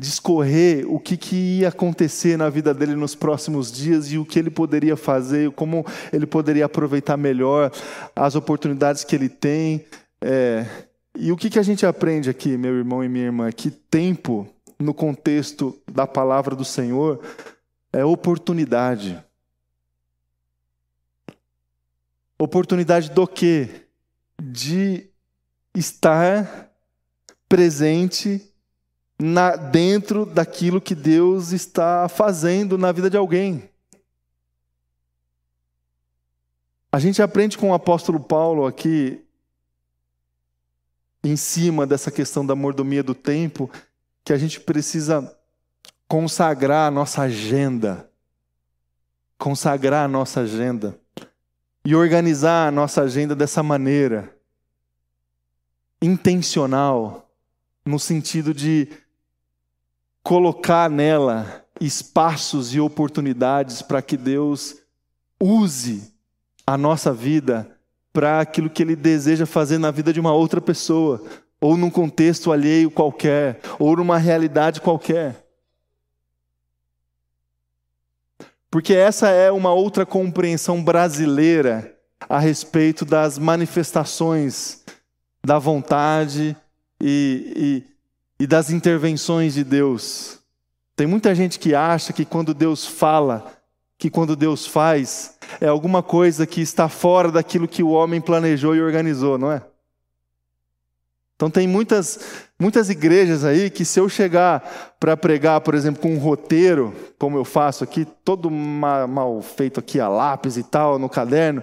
discorrer 0.00 0.90
o 0.90 0.98
que, 0.98 1.16
que 1.16 1.36
ia 1.60 1.68
acontecer 1.68 2.36
na 2.38 2.48
vida 2.48 2.72
dele 2.72 2.94
nos 2.94 3.14
próximos 3.14 3.70
dias 3.70 4.10
e 4.10 4.16
o 4.16 4.24
que 4.24 4.38
ele 4.38 4.50
poderia 4.50 4.96
fazer, 4.96 5.50
como 5.52 5.84
ele 6.10 6.26
poderia 6.26 6.64
aproveitar 6.64 7.18
melhor 7.18 7.70
as 8.16 8.34
oportunidades 8.34 9.04
que 9.04 9.14
ele 9.14 9.28
tem. 9.28 9.84
É, 10.22 10.66
e 11.14 11.30
o 11.30 11.36
que, 11.36 11.50
que 11.50 11.58
a 11.58 11.62
gente 11.62 11.84
aprende 11.84 12.30
aqui, 12.30 12.56
meu 12.56 12.74
irmão 12.74 13.04
e 13.04 13.08
minha 13.08 13.26
irmã? 13.26 13.52
Que 13.52 13.70
tempo, 13.70 14.48
no 14.78 14.94
contexto 14.94 15.78
da 15.92 16.06
palavra 16.06 16.56
do 16.56 16.64
Senhor, 16.64 17.20
é 17.92 18.02
oportunidade. 18.02 19.22
Oportunidade 22.38 23.10
do 23.10 23.26
quê? 23.26 23.68
De 24.42 25.10
estar 25.74 26.70
presente 27.46 28.49
na, 29.20 29.54
dentro 29.54 30.24
daquilo 30.24 30.80
que 30.80 30.94
Deus 30.94 31.52
está 31.52 32.08
fazendo 32.08 32.78
na 32.78 32.90
vida 32.90 33.10
de 33.10 33.16
alguém. 33.16 33.68
A 36.90 36.98
gente 36.98 37.22
aprende 37.22 37.56
com 37.56 37.70
o 37.70 37.74
apóstolo 37.74 38.18
Paulo 38.18 38.66
aqui, 38.66 39.22
em 41.22 41.36
cima 41.36 41.86
dessa 41.86 42.10
questão 42.10 42.44
da 42.44 42.56
mordomia 42.56 43.02
do 43.02 43.14
tempo, 43.14 43.70
que 44.24 44.32
a 44.32 44.38
gente 44.38 44.58
precisa 44.58 45.36
consagrar 46.08 46.88
a 46.88 46.90
nossa 46.90 47.22
agenda. 47.22 48.10
Consagrar 49.38 50.06
a 50.06 50.08
nossa 50.08 50.40
agenda. 50.40 50.98
E 51.84 51.94
organizar 51.94 52.68
a 52.68 52.70
nossa 52.70 53.02
agenda 53.02 53.36
dessa 53.36 53.62
maneira. 53.62 54.34
intencional, 56.02 57.30
no 57.84 57.98
sentido 57.98 58.54
de 58.54 58.88
colocar 60.22 60.88
nela 60.90 61.64
espaços 61.80 62.74
e 62.74 62.80
oportunidades 62.80 63.82
para 63.82 64.02
que 64.02 64.16
Deus 64.16 64.76
use 65.40 66.12
a 66.66 66.76
nossa 66.76 67.12
vida 67.12 67.76
para 68.12 68.40
aquilo 68.40 68.68
que 68.68 68.82
Ele 68.82 68.94
deseja 68.94 69.46
fazer 69.46 69.78
na 69.78 69.90
vida 69.90 70.12
de 70.12 70.20
uma 70.20 70.32
outra 70.32 70.60
pessoa, 70.60 71.24
ou 71.60 71.76
num 71.76 71.90
contexto 71.90 72.52
alheio 72.52 72.90
qualquer, 72.90 73.60
ou 73.78 73.96
numa 73.96 74.18
realidade 74.18 74.80
qualquer. 74.80 75.46
Porque 78.70 78.94
essa 78.94 79.28
é 79.28 79.50
uma 79.50 79.72
outra 79.72 80.06
compreensão 80.06 80.82
brasileira 80.82 81.96
a 82.28 82.38
respeito 82.38 83.04
das 83.04 83.38
manifestações 83.38 84.84
da 85.44 85.58
vontade 85.58 86.56
e, 87.00 87.52
e, 87.56 87.90
e 88.40 88.46
das 88.46 88.70
intervenções 88.70 89.52
de 89.52 89.62
Deus. 89.62 90.38
Tem 90.96 91.06
muita 91.06 91.34
gente 91.34 91.58
que 91.58 91.74
acha 91.74 92.10
que 92.10 92.24
quando 92.24 92.54
Deus 92.54 92.86
fala, 92.86 93.52
que 93.98 94.08
quando 94.08 94.34
Deus 94.34 94.66
faz, 94.66 95.36
é 95.60 95.66
alguma 95.66 96.02
coisa 96.02 96.46
que 96.46 96.62
está 96.62 96.88
fora 96.88 97.30
daquilo 97.30 97.68
que 97.68 97.82
o 97.82 97.90
homem 97.90 98.18
planejou 98.18 98.74
e 98.74 98.80
organizou, 98.80 99.36
não 99.36 99.52
é? 99.52 99.62
Então 101.36 101.50
tem 101.50 101.68
muitas, 101.68 102.18
muitas 102.58 102.88
igrejas 102.88 103.44
aí 103.44 103.68
que 103.68 103.84
se 103.84 104.00
eu 104.00 104.08
chegar 104.08 104.96
para 104.98 105.16
pregar, 105.18 105.60
por 105.60 105.74
exemplo, 105.74 106.00
com 106.00 106.14
um 106.14 106.18
roteiro, 106.18 106.94
como 107.18 107.36
eu 107.36 107.44
faço 107.44 107.84
aqui, 107.84 108.06
todo 108.24 108.50
mal, 108.50 109.42
feito 109.42 109.78
aqui 109.80 110.00
a 110.00 110.08
lápis 110.08 110.56
e 110.56 110.62
tal, 110.62 110.98
no 110.98 111.10
caderno, 111.10 111.62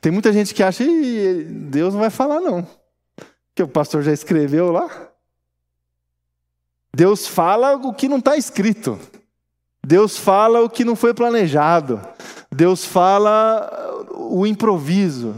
tem 0.00 0.10
muita 0.10 0.32
gente 0.32 0.52
que 0.52 0.62
acha, 0.62 0.82
que 0.84 1.46
Deus 1.48 1.94
não 1.94 2.00
vai 2.00 2.10
falar 2.10 2.40
não. 2.40 2.66
Que 3.54 3.62
o 3.62 3.68
pastor 3.68 4.02
já 4.02 4.12
escreveu 4.12 4.72
lá. 4.72 5.05
Deus 6.96 7.28
fala 7.28 7.76
o 7.76 7.92
que 7.92 8.08
não 8.08 8.16
está 8.16 8.38
escrito. 8.38 8.98
Deus 9.86 10.16
fala 10.16 10.62
o 10.62 10.70
que 10.70 10.82
não 10.82 10.96
foi 10.96 11.12
planejado. 11.12 12.00
Deus 12.50 12.86
fala 12.86 13.70
o 14.14 14.46
improviso. 14.46 15.34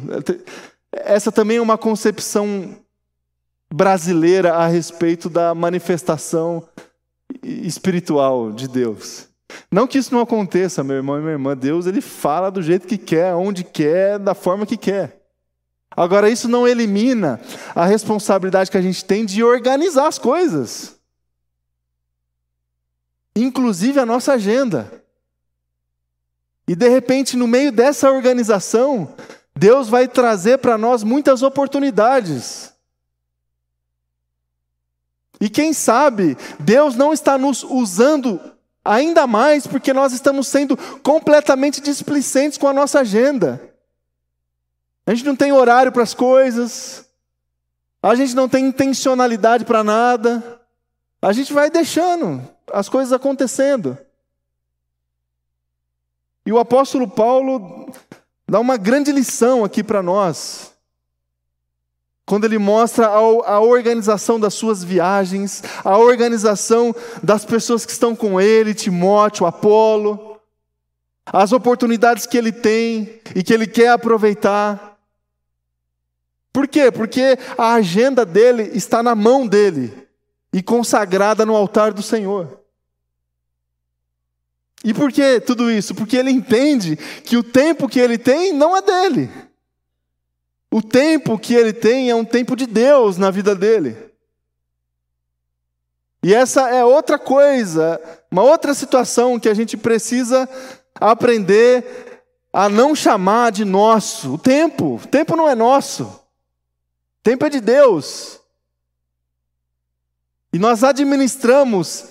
Essa 0.92 1.32
também 1.32 1.56
é 1.56 1.60
uma 1.60 1.76
concepção 1.76 2.76
brasileira 3.74 4.54
a 4.54 4.68
respeito 4.68 5.28
da 5.28 5.52
manifestação 5.52 6.62
espiritual 7.42 8.52
de 8.52 8.68
Deus. 8.68 9.26
Não 9.68 9.88
que 9.88 9.98
isso 9.98 10.14
não 10.14 10.20
aconteça, 10.20 10.84
meu 10.84 10.94
irmão 10.94 11.18
e 11.18 11.22
minha 11.22 11.32
irmã. 11.32 11.56
Deus 11.56 11.86
ele 11.86 12.00
fala 12.00 12.52
do 12.52 12.62
jeito 12.62 12.86
que 12.86 12.96
quer, 12.96 13.34
onde 13.34 13.64
quer, 13.64 14.16
da 14.20 14.32
forma 14.32 14.64
que 14.64 14.76
quer. 14.76 15.24
Agora, 15.90 16.30
isso 16.30 16.46
não 16.46 16.68
elimina 16.68 17.40
a 17.74 17.84
responsabilidade 17.84 18.70
que 18.70 18.76
a 18.76 18.82
gente 18.82 19.04
tem 19.04 19.24
de 19.24 19.42
organizar 19.42 20.06
as 20.06 20.18
coisas, 20.20 20.97
inclusive 23.42 24.00
a 24.00 24.06
nossa 24.06 24.34
agenda. 24.34 25.04
E 26.66 26.74
de 26.74 26.88
repente, 26.88 27.36
no 27.36 27.46
meio 27.46 27.72
dessa 27.72 28.10
organização, 28.10 29.14
Deus 29.56 29.88
vai 29.88 30.06
trazer 30.06 30.58
para 30.58 30.76
nós 30.76 31.02
muitas 31.02 31.42
oportunidades. 31.42 32.72
E 35.40 35.48
quem 35.48 35.72
sabe, 35.72 36.36
Deus 36.60 36.94
não 36.94 37.12
está 37.12 37.38
nos 37.38 37.62
usando 37.62 38.40
ainda 38.84 39.26
mais 39.26 39.66
porque 39.66 39.92
nós 39.92 40.12
estamos 40.12 40.48
sendo 40.48 40.76
completamente 41.02 41.80
displicentes 41.80 42.58
com 42.58 42.66
a 42.66 42.72
nossa 42.72 43.00
agenda. 43.00 43.60
A 45.06 45.14
gente 45.14 45.26
não 45.26 45.36
tem 45.36 45.52
horário 45.52 45.92
para 45.92 46.02
as 46.02 46.12
coisas, 46.12 47.06
a 48.02 48.14
gente 48.14 48.34
não 48.34 48.48
tem 48.48 48.66
intencionalidade 48.66 49.64
para 49.64 49.82
nada, 49.82 50.60
a 51.22 51.32
gente 51.32 51.52
vai 51.52 51.70
deixando 51.70 52.57
as 52.72 52.88
coisas 52.88 53.12
acontecendo. 53.12 53.96
E 56.44 56.52
o 56.52 56.58
apóstolo 56.58 57.06
Paulo 57.08 57.92
dá 58.48 58.58
uma 58.58 58.76
grande 58.76 59.12
lição 59.12 59.64
aqui 59.64 59.84
para 59.84 60.02
nós 60.02 60.72
quando 62.28 62.44
ele 62.44 62.58
mostra 62.58 63.06
a, 63.06 63.58
organização 63.58 64.38
das 64.38 64.52
suas 64.52 64.84
viagens, 64.84 65.62
a 65.82 65.96
organização 65.96 66.94
das 67.22 67.42
pessoas 67.42 67.86
que 67.86 67.92
estão 67.92 68.14
com 68.14 68.38
ele, 68.38 68.74
Timóteo, 68.74 69.46
Apolo, 69.46 70.38
as 71.24 71.52
oportunidades 71.52 72.26
que 72.26 72.36
ele 72.36 72.52
tem 72.52 73.18
e 73.34 73.42
que 73.42 73.52
ele 73.52 73.66
quer 73.66 73.88
aproveitar. 73.88 74.98
Por 76.52 76.68
quê? 76.68 76.92
Porque 76.92 77.38
a 77.56 77.72
agenda 77.72 78.26
dele 78.26 78.72
está 78.74 79.02
na 79.02 79.14
mão 79.14 79.46
dele 79.46 80.07
e 80.52 80.62
consagrada 80.62 81.44
no 81.44 81.54
altar 81.54 81.92
do 81.92 82.02
Senhor. 82.02 82.60
E 84.84 84.94
por 84.94 85.12
que 85.12 85.40
tudo 85.40 85.70
isso? 85.70 85.94
Porque 85.94 86.16
ele 86.16 86.30
entende 86.30 86.96
que 86.96 87.36
o 87.36 87.42
tempo 87.42 87.88
que 87.88 87.98
ele 87.98 88.16
tem 88.16 88.52
não 88.52 88.76
é 88.76 88.82
dele. 88.82 89.30
O 90.70 90.82
tempo 90.82 91.38
que 91.38 91.54
ele 91.54 91.72
tem 91.72 92.10
é 92.10 92.14
um 92.14 92.24
tempo 92.24 92.54
de 92.54 92.66
Deus 92.66 93.16
na 93.16 93.30
vida 93.30 93.54
dele. 93.54 93.96
E 96.22 96.34
essa 96.34 96.68
é 96.68 96.84
outra 96.84 97.18
coisa, 97.18 98.00
uma 98.30 98.42
outra 98.42 98.74
situação 98.74 99.38
que 99.38 99.48
a 99.48 99.54
gente 99.54 99.76
precisa 99.76 100.48
aprender 100.94 102.24
a 102.52 102.68
não 102.68 102.94
chamar 102.94 103.52
de 103.52 103.64
nosso. 103.64 104.34
O 104.34 104.38
tempo, 104.38 104.96
o 104.96 105.06
tempo 105.06 105.36
não 105.36 105.48
é 105.48 105.54
nosso. 105.54 106.04
O 106.04 107.22
tempo 107.22 107.46
é 107.46 107.50
de 107.50 107.60
Deus. 107.60 108.40
E 110.52 110.58
nós 110.58 110.82
administramos 110.82 112.10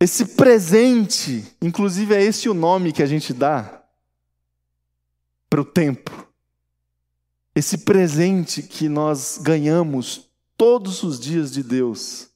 esse 0.00 0.24
presente, 0.26 1.44
inclusive 1.60 2.14
é 2.14 2.22
esse 2.22 2.48
o 2.48 2.54
nome 2.54 2.92
que 2.92 3.02
a 3.02 3.06
gente 3.06 3.32
dá 3.32 3.82
para 5.48 5.60
o 5.60 5.64
tempo 5.64 6.28
esse 7.58 7.78
presente 7.78 8.62
que 8.62 8.88
nós 8.88 9.38
ganhamos 9.42 10.30
todos 10.56 11.02
os 11.02 11.18
dias 11.18 11.50
de 11.50 11.62
Deus. 11.62 12.28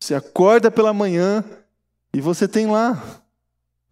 Você 0.00 0.14
acorda 0.14 0.70
pela 0.70 0.92
manhã 0.92 1.44
e 2.12 2.20
você 2.20 2.48
tem 2.48 2.66
lá 2.66 3.22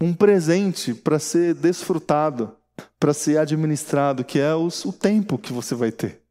um 0.01 0.12
presente 0.12 0.93
para 0.93 1.20
ser 1.20 1.55
desfrutado, 1.55 2.57
para 2.99 3.14
ser 3.14 3.38
administrado, 3.38 4.24
que 4.24 4.40
é 4.40 4.55
o, 4.55 4.66
o 4.66 4.93
tempo 4.93 5.38
que 5.38 5.53
você 5.53 5.74
vai 5.74 5.93
ter. 5.93 6.22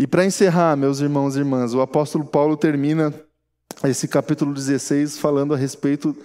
E 0.00 0.06
para 0.06 0.24
encerrar, 0.24 0.74
meus 0.76 0.98
irmãos 0.98 1.36
e 1.36 1.38
irmãs, 1.38 1.74
o 1.74 1.80
apóstolo 1.80 2.24
Paulo 2.24 2.56
termina 2.56 3.14
esse 3.84 4.08
capítulo 4.08 4.52
16 4.52 5.18
falando 5.18 5.54
a 5.54 5.56
respeito 5.56 6.16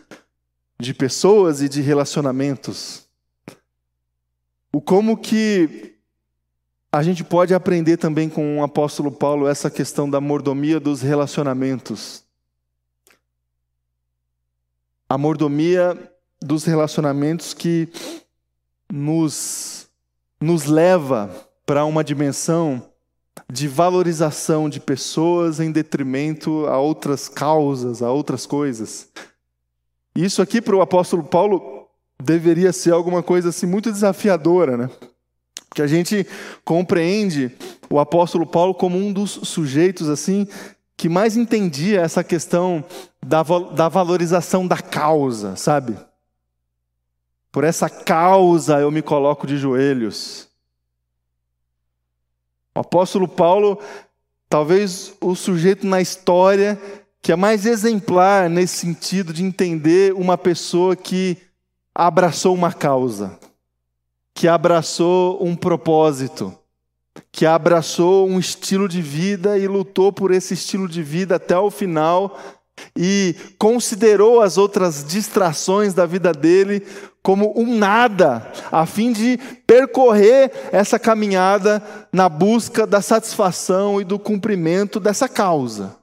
de 0.80 0.94
pessoas 0.94 1.62
e 1.62 1.70
de 1.70 1.82
relacionamentos 1.82 3.06
o 4.76 4.82
como 4.82 5.16
que 5.16 5.96
a 6.92 7.02
gente 7.02 7.24
pode 7.24 7.54
aprender 7.54 7.96
também 7.96 8.28
com 8.28 8.60
o 8.60 8.64
apóstolo 8.64 9.10
Paulo 9.10 9.48
essa 9.48 9.72
questão 9.72 10.10
da 10.10 10.20
mordomia 10.20 10.82
dos 10.82 11.02
relacionamentos. 11.02 12.26
A 15.08 15.18
mordomia 15.18 15.98
dos 16.42 16.66
relacionamentos 16.66 17.54
que 17.54 17.88
nos, 18.92 19.88
nos 20.42 20.66
leva 20.66 21.34
para 21.66 21.86
uma 21.86 22.04
dimensão 22.04 22.86
de 23.52 23.68
valorização 23.68 24.70
de 24.70 24.80
pessoas 24.80 25.60
em 25.60 25.72
detrimento 25.72 26.66
a 26.68 26.80
outras 26.80 27.30
causas, 27.30 28.02
a 28.02 28.12
outras 28.12 28.46
coisas. 28.46 29.10
Isso 30.16 30.42
aqui 30.42 30.62
para 30.62 30.76
o 30.76 30.82
apóstolo 30.82 31.24
Paulo 31.24 31.88
deveria 32.22 32.72
ser 32.72 32.92
alguma 32.92 33.22
coisa 33.22 33.50
assim 33.50 33.66
muito 33.66 33.92
desafiadora, 33.92 34.78
né? 34.78 34.90
Que 35.74 35.82
a 35.82 35.88
gente 35.88 36.26
compreende 36.64 37.52
o 37.90 38.00
apóstolo 38.00 38.46
Paulo 38.46 38.74
como 38.74 38.98
um 38.98 39.12
dos 39.12 39.32
sujeitos 39.32 40.10
assim 40.10 40.48
que 40.98 41.10
mais 41.10 41.36
entendia 41.36 42.02
essa 42.02 42.24
questão 42.24 42.84
da, 43.24 43.44
da 43.44 43.90
valorização 43.90 44.66
da 44.66 44.78
causa, 44.78 45.56
sabe? 45.56 45.98
Por 47.52 47.64
essa 47.64 47.90
causa 47.90 48.80
eu 48.80 48.90
me 48.90 49.02
coloco 49.02 49.46
de 49.46 49.58
joelhos. 49.58 50.48
O 52.76 52.82
apóstolo 52.82 53.28
Paulo, 53.28 53.80
talvez 54.50 55.14
o 55.22 55.34
sujeito 55.34 55.88
na 55.88 56.02
história 56.02 56.80
que 57.22 57.32
é 57.32 57.36
mais 57.36 57.66
exemplar 57.66 58.48
nesse 58.48 58.76
sentido 58.78 59.34
de 59.34 59.44
entender 59.44 60.14
uma 60.14 60.38
pessoa 60.38 60.96
que 60.96 61.38
abraçou 61.94 62.54
uma 62.54 62.72
causa, 62.72 63.40
que 64.32 64.48
abraçou 64.48 65.44
um 65.44 65.56
propósito, 65.56 66.54
que 67.32 67.44
abraçou 67.44 68.28
um 68.28 68.38
estilo 68.38 68.88
de 68.88 69.02
vida 69.02 69.58
e 69.58 69.68
lutou 69.68 70.14
por 70.14 70.32
esse 70.32 70.54
estilo 70.54 70.88
de 70.88 71.02
vida 71.02 71.38
até 71.38 71.58
o 71.58 71.72
final 71.72 72.38
e 72.96 73.36
considerou 73.58 74.42
as 74.42 74.58
outras 74.58 75.04
distrações 75.04 75.96
da 75.96 76.06
vida 76.06 76.32
dele 76.32 76.86
como 77.26 77.60
um 77.60 77.76
nada, 77.76 78.52
a 78.72 78.86
fim 78.86 79.12
de 79.12 79.40
percorrer 79.66 80.52
essa 80.72 81.00
caminhada 81.00 81.82
na 82.14 82.30
busca 82.30 82.86
da 82.86 83.02
satisfação 83.02 84.00
e 84.00 84.04
do 84.04 84.20
cumprimento 84.20 85.00
dessa 85.00 85.28
causa. 85.28 85.96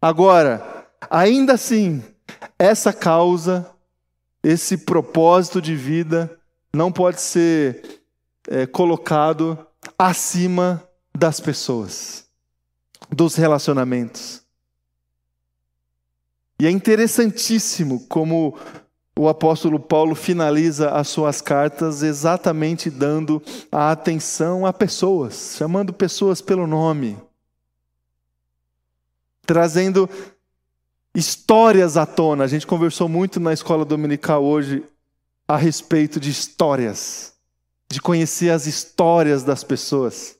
Agora, 0.00 0.86
ainda 1.10 1.52
assim, 1.52 2.02
essa 2.58 2.90
causa, 2.90 3.70
esse 4.42 4.78
propósito 4.78 5.60
de 5.60 5.76
vida, 5.76 6.34
não 6.72 6.90
pode 6.90 7.20
ser 7.20 8.02
é, 8.48 8.64
colocado 8.64 9.58
acima 9.98 10.82
das 11.14 11.38
pessoas, 11.38 12.24
dos 13.10 13.34
relacionamentos. 13.34 14.40
E 16.58 16.66
é 16.66 16.70
interessantíssimo 16.70 18.06
como 18.08 18.56
o 19.16 19.28
apóstolo 19.28 19.78
Paulo 19.78 20.14
finaliza 20.14 20.90
as 20.90 21.08
suas 21.08 21.40
cartas 21.40 22.02
exatamente 22.02 22.90
dando 22.90 23.40
a 23.70 23.92
atenção 23.92 24.66
a 24.66 24.72
pessoas, 24.72 25.54
chamando 25.56 25.92
pessoas 25.92 26.40
pelo 26.40 26.66
nome, 26.66 27.16
trazendo 29.46 30.10
histórias 31.14 31.96
à 31.96 32.04
tona. 32.04 32.42
A 32.42 32.48
gente 32.48 32.66
conversou 32.66 33.08
muito 33.08 33.38
na 33.38 33.52
escola 33.52 33.84
dominical 33.84 34.42
hoje 34.42 34.82
a 35.46 35.56
respeito 35.56 36.18
de 36.18 36.30
histórias, 36.30 37.34
de 37.88 38.00
conhecer 38.00 38.50
as 38.50 38.66
histórias 38.66 39.44
das 39.44 39.62
pessoas. 39.62 40.36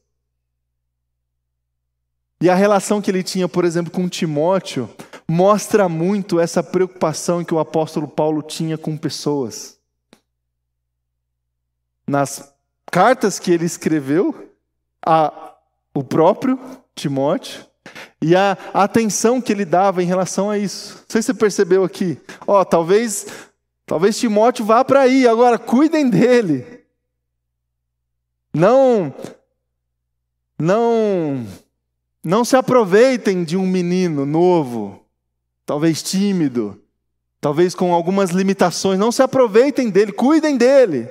E 2.40 2.50
a 2.50 2.54
relação 2.56 3.00
que 3.00 3.10
ele 3.10 3.22
tinha, 3.22 3.48
por 3.48 3.64
exemplo, 3.64 3.92
com 3.92 4.08
Timóteo, 4.08 4.90
mostra 5.28 5.88
muito 5.88 6.38
essa 6.38 6.62
preocupação 6.62 7.44
que 7.44 7.54
o 7.54 7.58
apóstolo 7.58 8.06
Paulo 8.06 8.42
tinha 8.42 8.76
com 8.76 8.96
pessoas. 8.96 9.78
Nas 12.06 12.52
cartas 12.90 13.38
que 13.38 13.50
ele 13.50 13.64
escreveu 13.64 14.52
a 15.04 15.54
o 15.94 16.02
próprio 16.02 16.58
Timóteo 16.94 17.64
e 18.20 18.34
a 18.34 18.58
atenção 18.74 19.40
que 19.40 19.52
ele 19.52 19.64
dava 19.64 20.02
em 20.02 20.06
relação 20.06 20.50
a 20.50 20.58
isso. 20.58 20.96
Não 20.96 21.04
sei 21.08 21.22
se 21.22 21.26
você 21.26 21.34
percebeu 21.34 21.84
aqui. 21.84 22.20
Ó, 22.46 22.60
oh, 22.60 22.64
talvez 22.64 23.26
talvez 23.86 24.18
Timóteo 24.18 24.64
vá 24.64 24.84
para 24.84 25.02
aí, 25.02 25.28
agora 25.28 25.58
cuidem 25.58 26.10
dele. 26.10 26.84
Não 28.52 29.14
não 30.58 31.46
não 32.22 32.44
se 32.44 32.56
aproveitem 32.56 33.44
de 33.44 33.56
um 33.56 33.66
menino 33.66 34.26
novo 34.26 35.03
talvez 35.66 36.02
tímido, 36.02 36.80
talvez 37.40 37.74
com 37.74 37.92
algumas 37.92 38.30
limitações. 38.30 38.98
Não 38.98 39.12
se 39.12 39.22
aproveitem 39.22 39.90
dele, 39.90 40.12
cuidem 40.12 40.56
dele. 40.56 41.08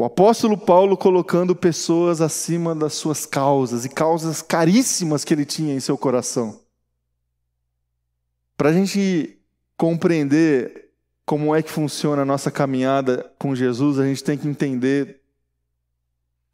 O 0.00 0.04
apóstolo 0.04 0.56
Paulo 0.56 0.96
colocando 0.96 1.54
pessoas 1.54 2.22
acima 2.22 2.74
das 2.74 2.94
suas 2.94 3.26
causas 3.26 3.84
e 3.84 3.88
causas 3.90 4.40
caríssimas 4.40 5.24
que 5.26 5.34
ele 5.34 5.44
tinha 5.44 5.74
em 5.74 5.80
seu 5.80 5.98
coração. 5.98 6.58
Para 8.56 8.70
a 8.70 8.72
gente 8.72 9.38
compreender 9.76 10.90
como 11.26 11.54
é 11.54 11.62
que 11.62 11.70
funciona 11.70 12.22
a 12.22 12.24
nossa 12.24 12.50
caminhada 12.50 13.30
com 13.38 13.54
Jesus, 13.54 13.98
a 13.98 14.06
gente 14.06 14.24
tem 14.24 14.38
que 14.38 14.48
entender 14.48 15.20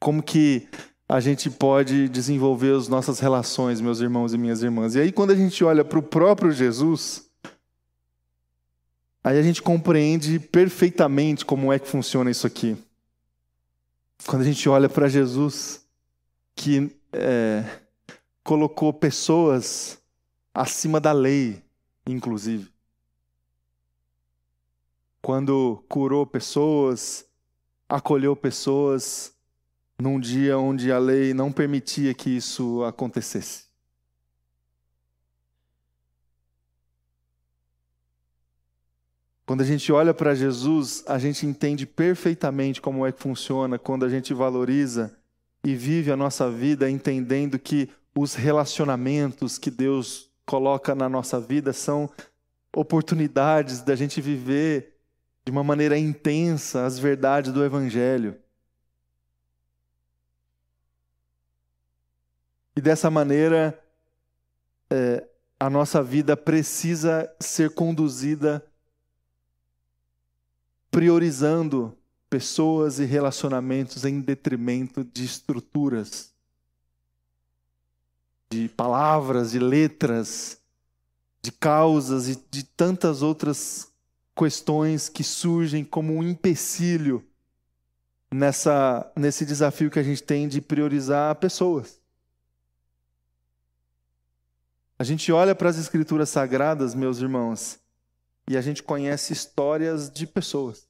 como 0.00 0.22
que 0.22 0.68
a 1.08 1.20
gente 1.20 1.48
pode 1.48 2.08
desenvolver 2.08 2.74
as 2.74 2.88
nossas 2.88 3.20
relações, 3.20 3.80
meus 3.80 4.00
irmãos 4.00 4.34
e 4.34 4.38
minhas 4.38 4.62
irmãs. 4.62 4.94
E 4.94 5.00
aí, 5.00 5.12
quando 5.12 5.30
a 5.30 5.36
gente 5.36 5.62
olha 5.62 5.84
para 5.84 5.98
o 5.98 6.02
próprio 6.02 6.50
Jesus, 6.50 7.30
aí 9.22 9.38
a 9.38 9.42
gente 9.42 9.62
compreende 9.62 10.40
perfeitamente 10.40 11.44
como 11.44 11.72
é 11.72 11.78
que 11.78 11.86
funciona 11.86 12.30
isso 12.30 12.46
aqui. 12.46 12.76
Quando 14.26 14.42
a 14.42 14.44
gente 14.44 14.68
olha 14.68 14.88
para 14.88 15.08
Jesus, 15.08 15.86
que 16.56 16.90
é, 17.12 17.64
colocou 18.42 18.92
pessoas 18.92 19.98
acima 20.52 20.98
da 20.98 21.12
lei, 21.12 21.62
inclusive. 22.04 22.68
Quando 25.22 25.84
curou 25.88 26.26
pessoas, 26.26 27.24
acolheu 27.88 28.34
pessoas, 28.34 29.35
num 29.98 30.20
dia 30.20 30.58
onde 30.58 30.92
a 30.92 30.98
lei 30.98 31.32
não 31.32 31.50
permitia 31.50 32.12
que 32.12 32.30
isso 32.30 32.84
acontecesse. 32.84 33.66
Quando 39.46 39.60
a 39.60 39.64
gente 39.64 39.92
olha 39.92 40.12
para 40.12 40.34
Jesus, 40.34 41.04
a 41.06 41.18
gente 41.18 41.46
entende 41.46 41.86
perfeitamente 41.86 42.82
como 42.82 43.06
é 43.06 43.12
que 43.12 43.22
funciona 43.22 43.78
quando 43.78 44.04
a 44.04 44.08
gente 44.08 44.34
valoriza 44.34 45.16
e 45.64 45.74
vive 45.74 46.10
a 46.10 46.16
nossa 46.16 46.50
vida 46.50 46.90
entendendo 46.90 47.56
que 47.56 47.88
os 48.16 48.34
relacionamentos 48.34 49.56
que 49.56 49.70
Deus 49.70 50.28
coloca 50.44 50.94
na 50.96 51.08
nossa 51.08 51.40
vida 51.40 51.72
são 51.72 52.10
oportunidades 52.74 53.82
da 53.82 53.94
gente 53.94 54.20
viver 54.20 54.94
de 55.44 55.52
uma 55.52 55.62
maneira 55.62 55.96
intensa 55.96 56.84
as 56.84 56.98
verdades 56.98 57.52
do 57.52 57.64
Evangelho. 57.64 58.36
E 62.76 62.80
dessa 62.80 63.10
maneira, 63.10 63.82
é, 64.90 65.26
a 65.58 65.70
nossa 65.70 66.02
vida 66.02 66.36
precisa 66.36 67.34
ser 67.40 67.70
conduzida 67.70 68.64
priorizando 70.90 71.96
pessoas 72.28 72.98
e 72.98 73.04
relacionamentos 73.04 74.04
em 74.04 74.20
detrimento 74.20 75.02
de 75.02 75.24
estruturas, 75.24 76.34
de 78.50 78.68
palavras, 78.68 79.52
de 79.52 79.58
letras, 79.58 80.60
de 81.40 81.50
causas 81.52 82.28
e 82.28 82.44
de 82.50 82.62
tantas 82.62 83.22
outras 83.22 83.90
questões 84.36 85.08
que 85.08 85.24
surgem 85.24 85.82
como 85.82 86.14
um 86.14 86.22
empecilho 86.22 87.26
nessa, 88.30 89.10
nesse 89.16 89.46
desafio 89.46 89.90
que 89.90 89.98
a 89.98 90.02
gente 90.02 90.22
tem 90.22 90.46
de 90.46 90.60
priorizar 90.60 91.34
pessoas. 91.36 91.98
A 94.98 95.04
gente 95.04 95.30
olha 95.30 95.54
para 95.54 95.68
as 95.68 95.76
Escrituras 95.76 96.30
Sagradas, 96.30 96.94
meus 96.94 97.18
irmãos, 97.18 97.78
e 98.48 98.56
a 98.56 98.62
gente 98.62 98.82
conhece 98.82 99.32
histórias 99.32 100.10
de 100.10 100.26
pessoas. 100.26 100.88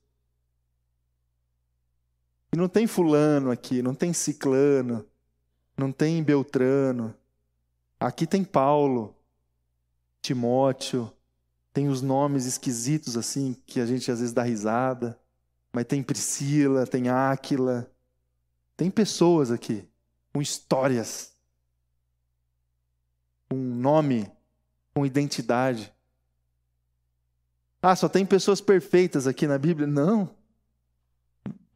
E 2.53 2.57
não 2.57 2.69
tem 2.69 2.87
Fulano 2.87 3.51
aqui, 3.51 3.83
não 3.83 3.95
tem 3.95 4.13
Ciclano, 4.13 5.05
não 5.77 5.91
tem 5.91 6.23
Beltrano. 6.23 7.13
Aqui 7.99 8.29
tem 8.29 8.45
Paulo, 8.45 9.17
Timóteo, 10.23 11.13
tem 11.73 11.89
os 11.89 12.01
nomes 12.01 12.47
esquisitos 12.47 13.17
assim, 13.17 13.57
que 13.67 13.81
a 13.81 13.87
gente 13.87 14.11
às 14.11 14.21
vezes 14.21 14.33
dá 14.33 14.43
risada. 14.43 15.19
Mas 15.73 15.85
tem 15.85 16.03
Priscila, 16.03 16.87
tem 16.87 17.09
Áquila. 17.09 17.91
Tem 18.77 18.89
pessoas 18.89 19.51
aqui, 19.51 19.87
com 20.33 20.41
histórias 20.41 21.36
com 23.49 23.57
nome, 23.57 24.31
com 24.95 25.07
identidade. 25.07 25.93
Ah, 27.81 27.95
só 27.95 28.09
tem 28.09 28.27
pessoas 28.27 28.61
perfeitas 28.61 29.27
aqui 29.27 29.47
na 29.47 29.59
Bíblia? 29.59 29.87
Não. 29.87 30.35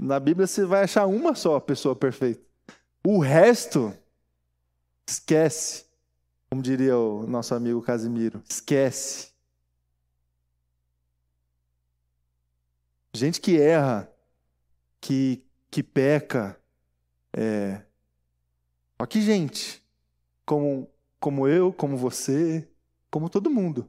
Na 0.03 0.19
Bíblia 0.19 0.47
você 0.47 0.65
vai 0.65 0.85
achar 0.85 1.07
uma 1.07 1.35
só 1.35 1.61
pessoa 1.61 1.95
perfeita. 1.95 2.43
O 3.05 3.19
resto, 3.19 3.95
esquece. 5.07 5.85
Como 6.49 6.63
diria 6.63 6.97
o 6.97 7.27
nosso 7.29 7.55
amigo 7.55 7.81
Casimiro, 7.81 8.43
esquece. 8.49 9.31
Gente 13.15 13.41
que 13.41 13.61
erra, 13.61 14.11
que, 15.01 15.45
que 15.71 15.83
peca. 15.83 16.59
É... 17.33 17.83
Aqui, 18.99 19.23
gente, 19.23 19.81
como 20.45 20.90
como 21.21 21.47
eu, 21.47 21.73
como 21.73 21.97
você, 21.97 22.67
como 23.11 23.29
todo 23.29 23.51
mundo. 23.51 23.87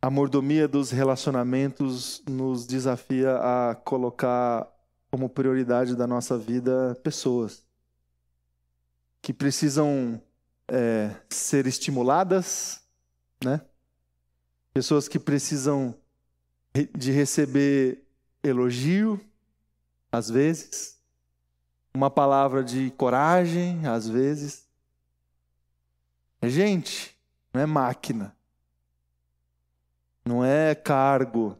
A 0.00 0.08
mordomia 0.08 0.66
dos 0.66 0.90
relacionamentos 0.90 2.22
nos 2.26 2.66
desafia 2.66 3.36
a 3.36 3.74
colocar 3.74 4.66
como 5.10 5.28
prioridade 5.28 5.94
da 5.94 6.06
nossa 6.06 6.38
vida 6.38 6.98
pessoas 7.02 7.66
que 9.20 9.32
precisam 9.32 10.22
é, 10.68 11.14
ser 11.28 11.66
estimuladas, 11.66 12.80
né? 13.44 13.60
Pessoas 14.72 15.08
que 15.08 15.18
precisam 15.18 15.94
de 16.96 17.10
receber 17.10 18.06
elogio, 18.42 19.20
às 20.12 20.30
vezes, 20.30 20.97
uma 21.94 22.10
palavra 22.10 22.62
de 22.62 22.90
coragem, 22.92 23.86
às 23.86 24.08
vezes. 24.08 24.68
É 26.40 26.48
gente, 26.48 27.16
não 27.52 27.60
é 27.60 27.66
máquina. 27.66 28.36
não 30.24 30.44
é 30.44 30.74
cargo. 30.74 31.56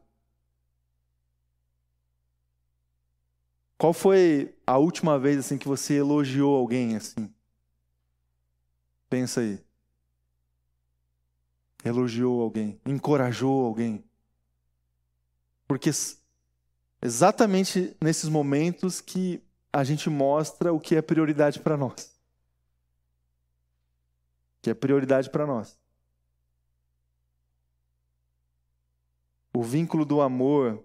Qual 3.78 3.92
foi 3.92 4.54
a 4.66 4.76
última 4.76 5.18
vez 5.18 5.38
assim 5.38 5.56
que 5.56 5.66
você 5.68 5.94
elogiou 5.94 6.54
alguém 6.56 6.96
assim? 6.96 7.32
Pensa 9.08 9.40
aí. 9.40 9.58
Elogiou 11.84 12.42
alguém, 12.42 12.78
encorajou 12.84 13.64
alguém. 13.64 14.04
Porque 15.66 15.90
exatamente 17.00 17.96
nesses 18.00 18.28
momentos 18.28 19.00
que 19.00 19.42
a 19.78 19.84
gente 19.84 20.10
mostra 20.10 20.72
o 20.72 20.80
que 20.80 20.96
é 20.96 21.00
prioridade 21.00 21.60
para 21.60 21.76
nós. 21.76 22.12
Que 24.60 24.70
é 24.70 24.74
prioridade 24.74 25.30
para 25.30 25.46
nós. 25.46 25.78
O 29.54 29.62
vínculo 29.62 30.04
do 30.04 30.20
amor 30.20 30.82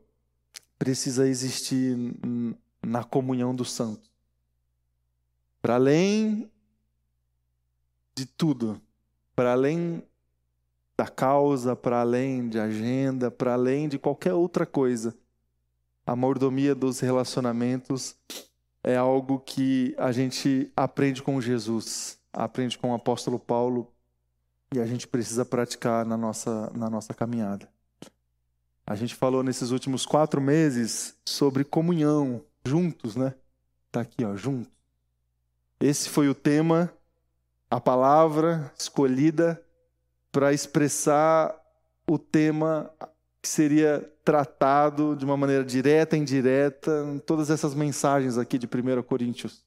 precisa 0.78 1.28
existir 1.28 1.98
na 2.84 3.04
comunhão 3.04 3.56
dos 3.56 3.72
santos. 3.72 4.12
Para 5.60 5.74
além 5.74 6.52
de 8.14 8.28
tudo, 8.28 8.80
para 9.36 9.54
além 9.54 10.04
da 10.96 11.08
causa, 11.08 11.76
para 11.76 12.02
além 12.02 12.48
de 12.48 12.60
agenda, 12.60 13.32
para 13.32 13.54
além 13.54 13.90
de 13.90 13.98
qualquer 13.98 14.36
outra 14.36 14.68
coisa, 14.68 15.18
a 16.06 16.16
mordomia 16.16 16.76
dos 16.76 17.00
relacionamentos 17.00 18.16
é 18.84 18.98
algo 18.98 19.40
que 19.40 19.96
a 19.98 20.12
gente 20.12 20.72
aprende 20.76 21.24
com 21.24 21.40
Jesus, 21.40 22.20
aprende 22.34 22.78
com 22.78 22.92
o 22.92 22.94
apóstolo 22.94 23.40
Paulo 23.40 23.92
e 24.74 24.80
a 24.80 24.86
gente 24.86 25.08
precisa 25.08 25.46
praticar 25.46 26.06
na 26.06 26.18
nossa, 26.18 26.72
na 26.76 26.90
nossa 26.90 27.14
caminhada. 27.14 27.70
A 28.86 28.96
gente 28.96 29.16
falou 29.16 29.42
nesses 29.42 29.72
últimos 29.72 30.06
quatro 30.06 30.42
meses 30.42 31.18
sobre 31.26 31.64
comunhão, 31.64 32.44
juntos, 32.66 33.16
né? 33.16 33.34
Tá 33.90 34.02
aqui, 34.02 34.26
ó, 34.26 34.36
juntos. 34.36 34.74
Esse 35.80 36.10
foi 36.10 36.28
o 36.28 36.36
tema, 36.36 36.92
a 37.70 37.80
palavra 37.80 38.72
escolhida 38.78 39.64
para 40.32 40.52
expressar 40.52 41.56
o 42.10 42.18
tema 42.18 42.92
que 43.44 43.50
seria 43.50 44.10
tratado 44.24 45.18
de 45.18 45.26
uma 45.26 45.36
maneira 45.36 45.66
direta, 45.66 46.16
indireta, 46.16 47.06
em 47.14 47.20
todas 47.20 47.50
essas 47.50 47.76
mensagens 47.76 48.38
aqui 48.38 48.58
de 48.58 48.66
1 48.68 49.04
Coríntios. 49.04 49.66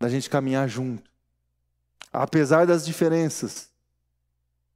Da 0.00 0.08
gente 0.08 0.30
caminhar 0.30 0.66
junto. 0.66 1.10
Apesar 2.10 2.66
das 2.66 2.86
diferenças. 2.86 3.68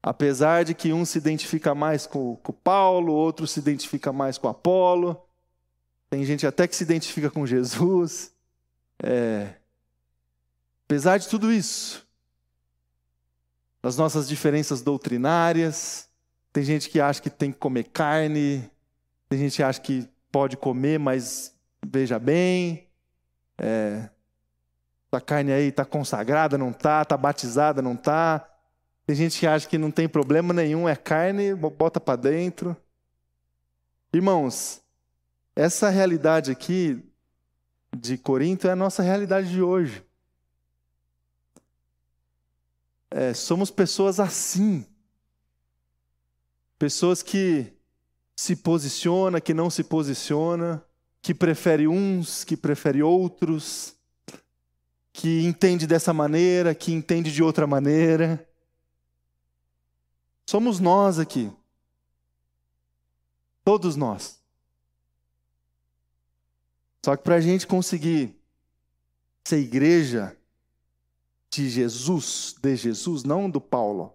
Apesar 0.03 0.67
de 0.67 0.75
que 0.75 0.93
um 0.93 1.07
se 1.07 1.17
identifica 1.17 1.75
mais 1.75 2.07
com, 2.07 2.37
com 2.37 2.53
Paulo, 2.53 3.15
outro 3.15 3.47
se 3.47 3.59
identifica 3.59 4.13
mais 4.13 4.37
com 4.37 4.49
Apolo, 4.49 5.19
tem 6.11 6.27
gente 6.27 6.47
até 6.47 6.69
que 6.69 6.77
se 6.77 6.85
identifica 6.85 7.31
com 7.31 7.47
Jesus. 7.47 8.35
É... 9.03 9.55
Apesar 10.85 11.17
de 11.17 11.27
tudo 11.27 11.51
isso, 11.51 12.07
das 13.81 13.97
nossas 13.97 14.29
diferenças 14.29 14.83
doutrinárias, 14.83 16.12
tem 16.53 16.63
gente 16.63 16.91
que 16.91 17.01
acha 17.01 17.21
que 17.21 17.31
tem 17.31 17.51
que 17.51 17.59
comer 17.59 17.85
carne, 17.85 18.71
tem 19.29 19.39
gente 19.39 19.57
que 19.57 19.63
acha 19.63 19.81
que 19.81 20.09
pode 20.31 20.57
comer, 20.57 20.99
mas 20.99 21.57
veja 21.85 22.19
bem, 22.19 22.87
é, 23.59 24.09
a 25.11 25.21
carne 25.21 25.53
aí 25.53 25.69
está 25.69 25.85
consagrada, 25.85 26.59
não 26.59 26.71
está, 26.71 27.03
está 27.03 27.17
batizada, 27.17 27.83
não 27.83 27.95
está. 27.95 28.49
Tem 29.07 29.17
gente 29.17 29.39
que 29.39 29.47
acha 29.47 29.69
que 29.69 29.79
não 29.79 29.91
tem 29.91 30.09
problema 30.09 30.55
nenhum, 30.55 30.89
é 30.89 30.97
carne, 30.97 31.55
bota 31.55 32.01
para 32.01 32.17
dentro. 32.17 32.77
Irmãos, 34.13 34.83
essa 35.57 35.89
realidade 35.89 36.51
aqui 36.51 37.03
de 37.97 38.17
Corinto 38.17 38.69
é 38.69 38.73
a 38.73 38.77
nossa 38.77 39.03
realidade 39.03 39.51
de 39.51 39.63
hoje. 39.63 40.05
É, 43.11 43.35
somos 43.35 43.71
pessoas 43.71 44.19
assim. 44.19 44.87
Pessoas 46.83 47.23
que 47.23 47.73
se 48.35 48.57
posiciona, 48.57 49.41
que 49.41 49.55
não 49.55 49.71
se 49.71 49.85
posiciona, 49.85 50.85
que 51.21 51.33
prefere 51.33 51.87
uns, 51.87 52.43
que 52.43 52.57
prefere 52.57 53.01
outros, 53.01 53.95
que 55.13 55.45
entende 55.45 55.87
dessa 55.87 56.13
maneira, 56.13 56.75
que 56.75 56.93
entende 56.93 57.31
de 57.31 57.41
outra 57.41 57.69
maneira. 57.69 58.45
Somos 60.45 60.81
nós 60.81 61.21
aqui. 61.21 61.53
Todos 63.65 63.95
nós. 63.95 64.43
Só 67.05 67.17
que 67.17 67.23
para 67.23 67.37
a 67.37 67.41
gente 67.41 67.65
conseguir 67.65 68.37
ser 69.45 69.59
igreja 69.59 70.37
de 71.49 71.71
Jesus, 71.71 72.57
de 72.61 72.75
Jesus, 72.75 73.23
não 73.23 73.49
do 73.49 73.61
Paulo, 73.61 74.13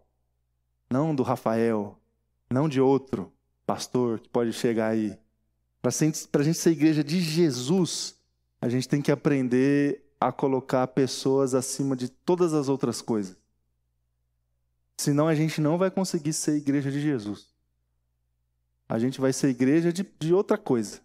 não 0.89 1.15
do 1.15 1.23
Rafael, 1.23 1.97
não 2.49 2.69
de 2.69 2.79
outro 2.79 3.31
pastor 3.65 4.19
que 4.19 4.29
pode 4.29 4.53
chegar 4.53 4.89
aí. 4.89 5.17
Para 5.81 5.89
a 5.89 6.43
gente 6.43 6.57
ser 6.57 6.71
igreja 6.71 7.03
de 7.03 7.19
Jesus, 7.19 8.15
a 8.61 8.69
gente 8.69 8.87
tem 8.87 9.01
que 9.01 9.11
aprender 9.11 10.03
a 10.19 10.31
colocar 10.31 10.87
pessoas 10.87 11.53
acima 11.53 11.95
de 11.95 12.09
todas 12.09 12.53
as 12.53 12.69
outras 12.69 13.01
coisas. 13.01 13.37
Senão 14.97 15.27
a 15.27 15.35
gente 15.35 15.61
não 15.61 15.77
vai 15.77 15.91
conseguir 15.91 16.33
ser 16.33 16.55
igreja 16.55 16.91
de 16.91 16.99
Jesus. 16.99 17.53
A 18.89 18.97
gente 18.97 19.21
vai 19.21 19.31
ser 19.33 19.49
igreja 19.49 19.93
de, 19.93 20.05
de 20.19 20.33
outra 20.33 20.57
coisa. 20.57 21.01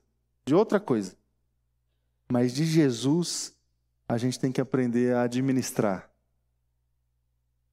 De 0.47 0.55
outra 0.55 0.81
coisa. 0.81 1.15
Mas 2.31 2.55
de 2.55 2.65
Jesus, 2.65 3.55
a 4.09 4.17
gente 4.17 4.39
tem 4.39 4.51
que 4.51 4.61
aprender 4.61 5.15
a 5.15 5.23
administrar 5.23 6.12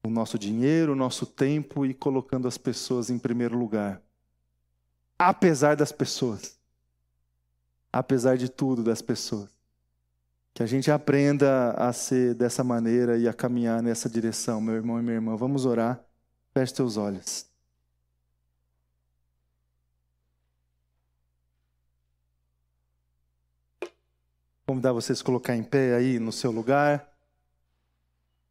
o 0.02 0.08
nosso 0.08 0.38
dinheiro, 0.38 0.92
o 0.92 0.96
nosso 0.96 1.26
tempo 1.26 1.84
e 1.84 1.92
colocando 1.92 2.48
as 2.48 2.56
pessoas 2.56 3.10
em 3.10 3.18
primeiro 3.18 3.56
lugar. 3.56 4.00
Apesar 5.18 5.76
das 5.76 5.92
pessoas. 5.92 6.58
Apesar 7.92 8.36
de 8.36 8.48
tudo 8.48 8.82
das 8.82 9.02
pessoas. 9.02 9.50
Que 10.54 10.62
a 10.62 10.66
gente 10.66 10.90
aprenda 10.90 11.72
a 11.72 11.92
ser 11.92 12.34
dessa 12.34 12.64
maneira 12.64 13.18
e 13.18 13.28
a 13.28 13.32
caminhar 13.32 13.82
nessa 13.82 14.08
direção, 14.08 14.60
meu 14.60 14.74
irmão 14.74 14.98
e 14.98 15.02
minha 15.02 15.16
irmã. 15.16 15.36
Vamos 15.36 15.66
orar. 15.66 16.02
Feche 16.52 16.74
teus 16.74 16.96
olhos. 16.96 17.50
convidar 24.70 24.92
vocês 24.92 25.20
a 25.20 25.24
colocar 25.24 25.56
em 25.56 25.64
pé 25.64 25.96
aí 25.96 26.20
no 26.20 26.30
seu 26.30 26.52
lugar. 26.52 27.09